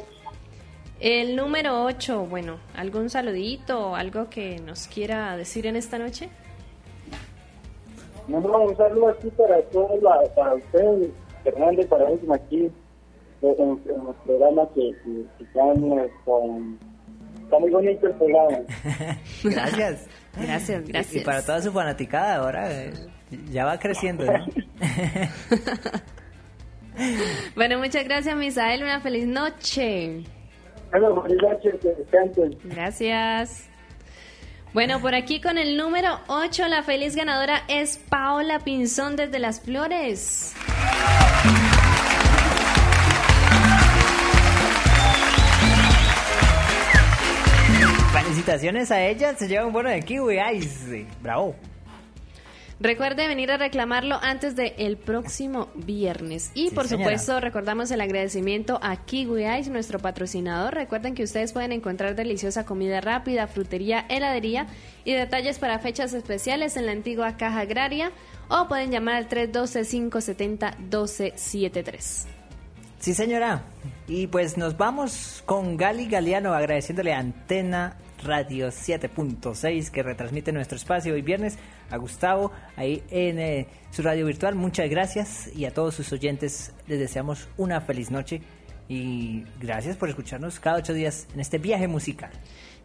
El 1.01 1.37
número 1.37 1.85
8, 1.85 2.27
bueno, 2.27 2.59
¿algún 2.75 3.09
saludito 3.09 3.91
o 3.91 3.95
algo 3.95 4.29
que 4.29 4.59
nos 4.59 4.89
quiera 4.89 5.37
decir 5.37 5.67
en 5.67 5.77
esta 5.77 5.97
noche? 5.97 6.29
No, 8.27 8.41
no, 8.41 8.59
un 8.63 8.77
saludo 8.77 9.09
aquí 9.11 9.29
para 9.31 9.63
todos, 9.71 10.03
la- 10.03 10.25
para 10.35 10.55
ustedes, 10.57 11.11
Fernando, 11.45 11.81
y 11.81 11.85
para 11.87 12.05
último 12.07 12.35
aquí, 12.35 12.69
en, 13.43 13.49
en- 13.63 13.81
en 13.89 14.05
los 14.05 14.17
programas 14.27 14.69
que, 14.75 14.91
que, 15.05 15.23
que 15.39 15.45
están 15.45 15.93
eh, 15.99 16.11
con... 16.25 16.79
Está 17.45 17.59
muy 17.61 17.71
bonito 17.71 18.07
el 18.09 18.13
programa. 18.15 18.59
Gracias. 19.45 20.07
Gracias, 20.41 20.87
gracias. 20.87 21.23
Y 21.23 21.25
para 21.25 21.43
toda 21.43 21.61
su 21.63 21.73
fanaticada 21.73 22.37
ahora, 22.37 22.71
eh, 22.71 22.93
ya 23.51 23.65
va 23.65 23.79
creciendo, 23.79 24.25
¿no? 24.25 24.47
Bueno, 27.55 27.79
muchas 27.79 28.05
gracias, 28.05 28.37
Misael. 28.37 28.83
Una 28.83 29.01
feliz 29.01 29.27
noche. 29.27 30.25
Bueno, 30.91 31.15
buenas 31.15 31.39
noches, 31.43 31.75
que 31.81 31.89
descansen. 31.91 32.59
Gracias. 32.65 33.69
Bueno, 34.75 35.01
por 35.01 35.15
aquí 35.15 35.41
con 35.41 35.59
el 35.59 35.77
número 35.77 36.21
8, 36.27 36.69
la 36.69 36.83
feliz 36.83 37.17
ganadora 37.17 37.63
es 37.69 37.99
Paola 37.99 38.59
Pinzón 38.61 39.17
desde 39.17 39.39
Las 39.39 39.61
Flores. 39.61 40.55
Felicitaciones 48.39 48.93
a 48.93 49.03
ella, 49.05 49.35
se 49.37 49.49
lleva 49.49 49.67
un 49.67 49.73
bono 49.73 49.91
de 49.91 50.01
Kiwi 50.01 50.37
Ice. 50.55 51.05
Bravo. 51.21 51.57
Recuerde 52.79 53.27
venir 53.27 53.51
a 53.51 53.57
reclamarlo 53.57 54.17
antes 54.23 54.55
del 54.55 54.97
próximo 54.97 55.67
viernes. 55.75 56.53
Y 56.55 56.69
Sí, 56.69 56.75
por 56.75 56.87
señora. 56.87 57.19
supuesto, 57.19 57.41
recordamos 57.41 57.91
el 57.91 58.01
agradecimiento 58.01 58.79
a 58.81 58.95
Kiwi 58.95 59.45
Ice, 59.59 59.71
nuestro 59.71 59.99
patrocinador. 59.99 60.73
Recuerden 60.75 61.17
que 61.17 61.25
ustedes 61.25 61.53
pueden 61.53 61.73
encontrar 61.73 62.15
deliciosa 62.15 62.65
comida 62.65 63.01
rápida, 63.01 63.49
frutería, 63.49 64.07
heladería 64.09 64.69
y 65.05 65.15
detalles 65.15 65.59
para 65.59 65.81
fechas 65.81 66.13
especiales 66.13 66.77
en 66.77 66.87
la 66.87 66.93
antigua 66.93 67.37
Caja 67.37 67.59
Agraria 67.63 68.13
o 68.49 68.69
pueden 68.69 68.93
llamar 68.93 69.17
al 69.17 69.29
312-570-1273. 69.29 72.27
Sí, 73.01 73.15
señora. 73.15 73.65
Y 74.07 74.29
pues 74.29 74.57
nos 74.57 74.77
vamos 74.77 75.43
con 75.45 75.77
Gali 75.77 76.07
Galeano 76.07 76.55
agradeciéndole 76.55 77.13
a 77.15 77.19
Antena 77.19 77.97
Radio 78.25 78.69
7.6 78.69 79.91
que 79.91 80.03
retransmite 80.03 80.53
nuestro 80.53 80.77
espacio 80.77 81.15
hoy 81.15 81.23
viernes. 81.23 81.59
A 81.91 81.97
Gustavo 81.97 82.53
ahí 82.77 83.03
en 83.11 83.39
eh, 83.39 83.67
su 83.91 84.03
radio 84.03 84.27
virtual. 84.27 84.55
Muchas 84.55 84.89
gracias. 84.91 85.51
Y 85.55 85.65
a 85.65 85.73
todos 85.73 85.95
sus 85.95 86.13
oyentes 86.13 86.73
les 86.87 86.99
deseamos 86.99 87.49
una 87.57 87.81
feliz 87.81 88.11
noche. 88.11 88.43
Y 88.89 89.45
gracias 89.61 89.97
por 89.97 90.09
escucharnos 90.09 90.61
cada 90.61 90.79
ocho 90.79 90.95
días 90.95 91.27
en 91.35 91.41
este 91.41 91.59
viaje 91.59 91.89
musical. 91.89 92.31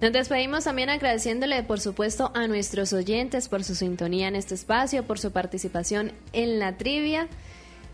Nos 0.02 0.12
despedimos 0.12 0.66
también 0.66 0.90
agradeciéndole, 0.90 1.64
por 1.64 1.80
supuesto, 1.80 2.32
a 2.36 2.48
nuestros 2.48 2.92
oyentes 2.92 3.48
por 3.48 3.64
su 3.64 3.74
sintonía 3.74 4.28
en 4.28 4.36
este 4.36 4.54
espacio, 4.54 5.06
por 5.06 5.18
su 5.18 5.32
participación 5.32 6.12
en 6.34 6.60
la 6.60 6.76
trivia 6.78 7.30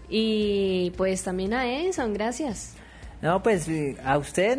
y 0.10 0.92
pues 0.98 1.24
también 1.24 1.54
a 1.54 1.72
Edison, 1.72 2.14
gracias. 2.14 2.74
No, 3.22 3.44
pues 3.44 3.68
eh, 3.68 3.96
a 4.04 4.18
usted. 4.18 4.58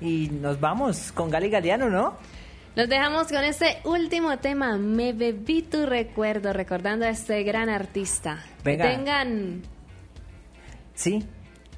Y 0.00 0.28
nos 0.30 0.60
vamos 0.60 1.12
con 1.12 1.30
Gali 1.30 1.50
Galeano, 1.50 1.90
¿no? 1.90 2.16
Nos 2.76 2.88
dejamos 2.88 3.26
con 3.28 3.42
este 3.42 3.78
último 3.84 4.38
tema, 4.38 4.76
Me 4.76 5.12
bebí 5.12 5.62
tu 5.62 5.84
recuerdo, 5.86 6.52
recordando 6.52 7.06
a 7.06 7.08
este 7.08 7.42
gran 7.42 7.68
artista. 7.68 8.44
Venga. 8.62 8.84
Que 8.84 8.96
tengan, 8.96 9.62
Sí. 10.94 11.24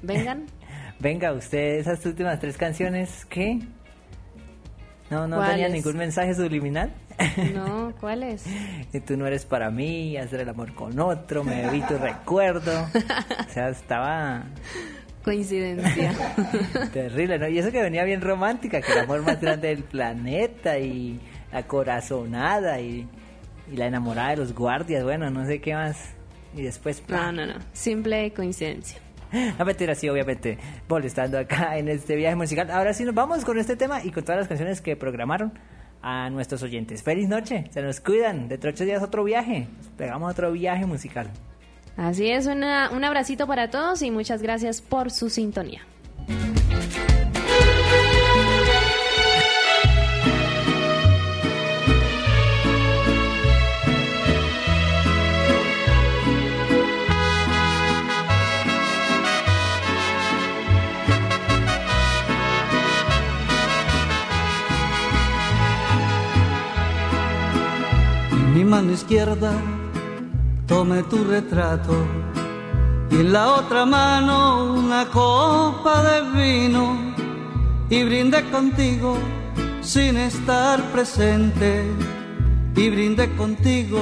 vengan. 0.01 0.45
Venga, 0.99 1.33
usted, 1.33 1.79
esas 1.79 2.05
últimas 2.05 2.39
tres 2.39 2.57
canciones, 2.57 3.25
¿qué? 3.25 3.59
No, 5.09 5.27
no 5.27 5.43
tenía 5.43 5.67
ningún 5.67 5.97
mensaje 5.97 6.35
subliminal. 6.35 6.93
No, 7.55 7.91
¿cuáles? 7.99 8.45
Y 8.93 8.99
tú 8.99 9.17
no 9.17 9.25
eres 9.25 9.45
para 9.45 9.71
mí, 9.71 10.15
hacer 10.17 10.41
el 10.41 10.49
amor 10.49 10.75
con 10.75 10.99
otro, 10.99 11.43
me 11.43 11.63
bebí 11.63 11.81
tu 11.81 11.97
recuerdo. 11.97 12.71
O 13.49 13.53
sea, 13.53 13.69
estaba 13.69 14.43
Coincidencia. 15.23 16.13
terrible, 16.93 17.37
¿no? 17.37 17.47
Y 17.47 17.59
eso 17.59 17.71
que 17.71 17.81
venía 17.81 18.03
bien 18.03 18.21
romántica, 18.21 18.81
que 18.81 18.91
el 18.91 18.99
amor 18.99 19.21
más 19.21 19.39
grande 19.39 19.67
del 19.69 19.83
planeta 19.83 20.79
y 20.79 21.19
la 21.51 21.63
corazonada 21.67 22.79
y, 22.79 23.07
y 23.71 23.75
la 23.75 23.87
enamorada 23.87 24.31
de 24.31 24.37
los 24.37 24.53
guardias, 24.53 25.03
bueno, 25.03 25.29
no 25.29 25.45
sé 25.45 25.61
qué 25.61 25.75
más. 25.75 26.13
Y 26.55 26.63
después... 26.63 27.03
No, 27.07 27.31
no, 27.31 27.45
no, 27.45 27.55
simple 27.73 28.33
coincidencia. 28.33 28.99
No 29.57 29.63
mentira, 29.63 29.95
sí, 29.95 30.09
obviamente, 30.09 30.57
molestando 30.89 31.39
acá 31.39 31.77
en 31.77 31.87
este 31.87 32.15
viaje 32.15 32.35
musical. 32.35 32.69
Ahora 32.69 32.93
sí 32.93 33.05
nos 33.05 33.15
vamos 33.15 33.45
con 33.45 33.57
este 33.57 33.77
tema 33.77 34.03
y 34.03 34.11
con 34.11 34.23
todas 34.23 34.39
las 34.39 34.47
canciones 34.49 34.81
que 34.81 34.97
programaron 34.97 35.53
a 36.01 36.29
nuestros 36.29 36.63
oyentes. 36.63 37.03
Feliz 37.03 37.29
noche, 37.29 37.65
se 37.71 37.81
nos 37.81 38.01
cuidan. 38.01 38.49
Dentro 38.49 38.69
de 38.69 38.73
ocho 38.75 38.85
días 38.85 39.01
otro 39.01 39.23
viaje. 39.23 39.67
Nos 39.77 39.87
Pegamos 39.89 40.31
otro 40.31 40.51
viaje 40.51 40.85
musical. 40.85 41.29
Así 42.01 42.31
es, 42.31 42.47
una- 42.47 42.89
un 42.89 43.03
abracito 43.03 43.45
para 43.45 43.69
todos 43.69 44.01
y 44.01 44.09
muchas 44.09 44.41
gracias 44.41 44.81
por 44.81 45.11
su 45.11 45.29
sintonía. 45.29 45.81
Mi 68.53 68.63
mano 68.63 68.91
izquierda 68.91 69.53
tomé 70.71 71.03
tu 71.03 71.21
retrato. 71.25 71.93
Y 73.09 73.15
en 73.15 73.33
la 73.33 73.55
otra 73.59 73.85
mano 73.85 74.73
una 74.73 75.05
copa 75.07 76.01
de 76.07 76.17
vino. 76.39 76.83
Y 77.89 78.03
brindé 78.03 78.49
contigo 78.49 79.17
sin 79.81 80.15
estar 80.15 80.81
presente. 80.93 81.71
Y 82.81 82.89
brindé 82.89 83.25
contigo 83.35 84.01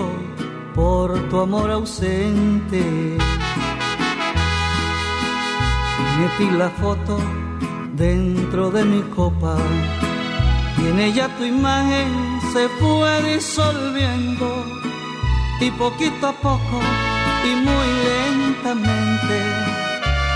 por 0.76 1.08
tu 1.30 1.40
amor 1.40 1.72
ausente. 1.72 2.84
Metí 6.20 6.48
la 6.52 6.70
foto 6.82 7.18
dentro 7.96 8.70
de 8.70 8.86
mi 8.86 9.02
copa. 9.18 9.58
Y 10.78 10.88
en 10.92 11.00
ella 11.00 11.26
tu 11.36 11.44
imagen 11.46 12.12
se 12.54 12.70
fue 12.80 13.12
disolviendo 13.34 14.80
y 15.60 15.72
poquito 15.72 16.28
a 16.28 16.34
poco 16.34 16.80
y 17.44 17.56
muy 17.56 17.88
lentamente 18.08 19.36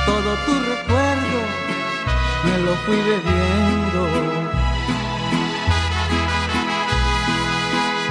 todo 0.06 0.36
tu 0.46 0.54
recuerdo 0.72 1.64
me 2.44 2.58
lo 2.60 2.76
fui 2.86 2.98
bebiendo. 2.98 4.02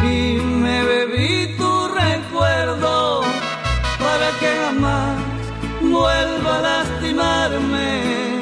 Y 0.04 0.40
me 0.40 0.82
bebí 0.84 1.54
tu 1.56 1.88
recuerdo 1.88 3.22
para 3.98 4.30
que 4.40 4.50
jamás 4.64 5.18
vuelva 5.80 6.58
a 6.58 6.62
lastimarme. 6.62 8.40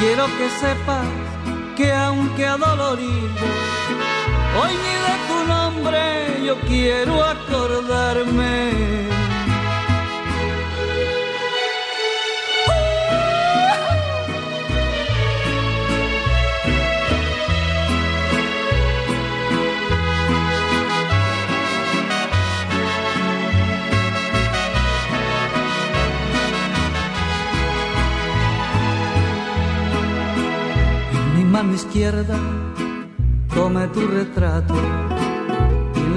Quiero 0.00 0.26
que 0.38 0.48
sepas 0.60 1.06
que 1.76 1.92
aunque 1.92 2.46
adolorido, 2.46 3.46
hoy 4.60 4.72
tu 4.84 5.01
nombre 5.82 6.44
yo 6.44 6.56
quiero 6.60 7.24
acordarme. 7.24 8.72
mano 31.50 31.74
izquierda 31.74 32.38
tome 33.54 33.86
tu 33.88 34.00
retrato 34.06 34.74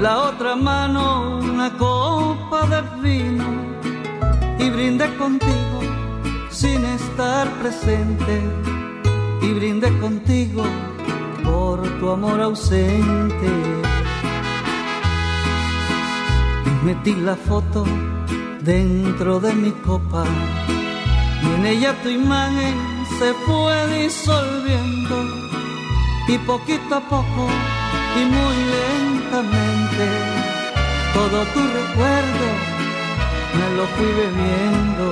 la 0.00 0.24
otra 0.24 0.56
mano 0.56 1.38
una 1.38 1.76
copa 1.76 2.66
de 2.66 2.82
vino 3.02 3.44
y 4.58 4.70
brinde 4.70 5.14
contigo 5.16 5.80
sin 6.50 6.84
estar 6.84 7.48
presente 7.60 8.42
y 9.42 9.52
brinde 9.52 9.96
contigo 9.98 10.64
por 11.44 11.82
tu 11.98 12.10
amor 12.10 12.40
ausente. 12.40 13.50
Metí 16.84 17.14
la 17.14 17.36
foto 17.36 17.84
dentro 18.60 19.40
de 19.40 19.52
mi 19.54 19.70
copa 19.70 20.24
y 21.42 21.46
en 21.54 21.66
ella 21.66 21.94
tu 22.02 22.08
imagen 22.08 22.76
se 23.18 23.32
fue 23.44 23.74
disolviendo 23.98 25.16
y 26.28 26.38
poquito 26.38 26.96
a 26.96 27.00
poco 27.00 27.48
y 28.20 28.24
muy 28.24 28.56
lentamente. 28.76 30.04
Todo 31.14 31.38
tu 31.54 31.60
recuerdo 31.80 32.46
me 33.56 33.66
lo 33.76 33.84
fui 33.94 34.10
bebiendo. 34.22 35.06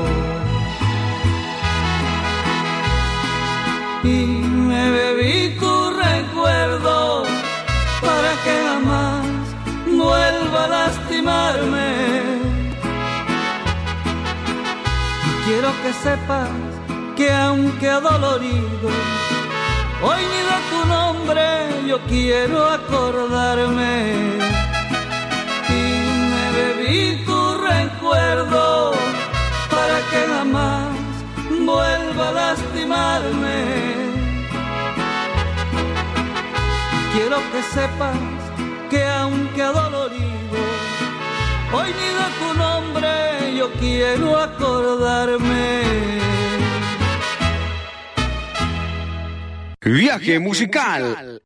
Y 4.05 4.27
me 4.71 4.91
bebí 4.91 5.59
tu 5.59 5.91
recuerdo 5.91 7.25
para 8.01 8.33
que 8.45 8.55
jamás 8.69 9.27
vuelva 9.87 10.65
a 10.65 10.69
lastimarme. 10.69 11.91
Y 15.29 15.33
quiero 15.47 15.71
que 15.83 15.93
sepas 16.05 16.51
que 17.17 17.33
aunque 17.33 17.89
adolorido, 17.89 18.91
hoy 20.07 20.23
ni 20.33 20.41
de 20.51 20.59
tu 20.71 20.81
nombre 20.97 21.45
yo 21.89 21.99
quiero 22.07 22.59
acordarme. 22.79 23.95
Y 25.69 25.83
me 26.33 26.45
bebí 26.59 27.25
tu 27.25 27.41
recuerdo 27.73 28.93
para 29.71 29.97
que 30.11 30.21
jamás 30.35 30.89
vuelva 31.71 32.29
a 32.29 32.33
lastimarme. 32.33 33.59
Quiero 37.13 37.39
que 37.53 37.61
sepas 37.77 38.19
que 38.91 39.01
aunque 39.05 39.63
adolorido, 39.63 40.61
hoy 41.73 41.89
ni 41.99 42.09
de 42.21 42.29
tu 42.41 42.49
nombre 42.65 43.11
yo 43.57 43.67
quiero 43.81 44.39
acordarme. 44.39 45.65
Viaje 49.85 50.39
musical. 50.39 51.41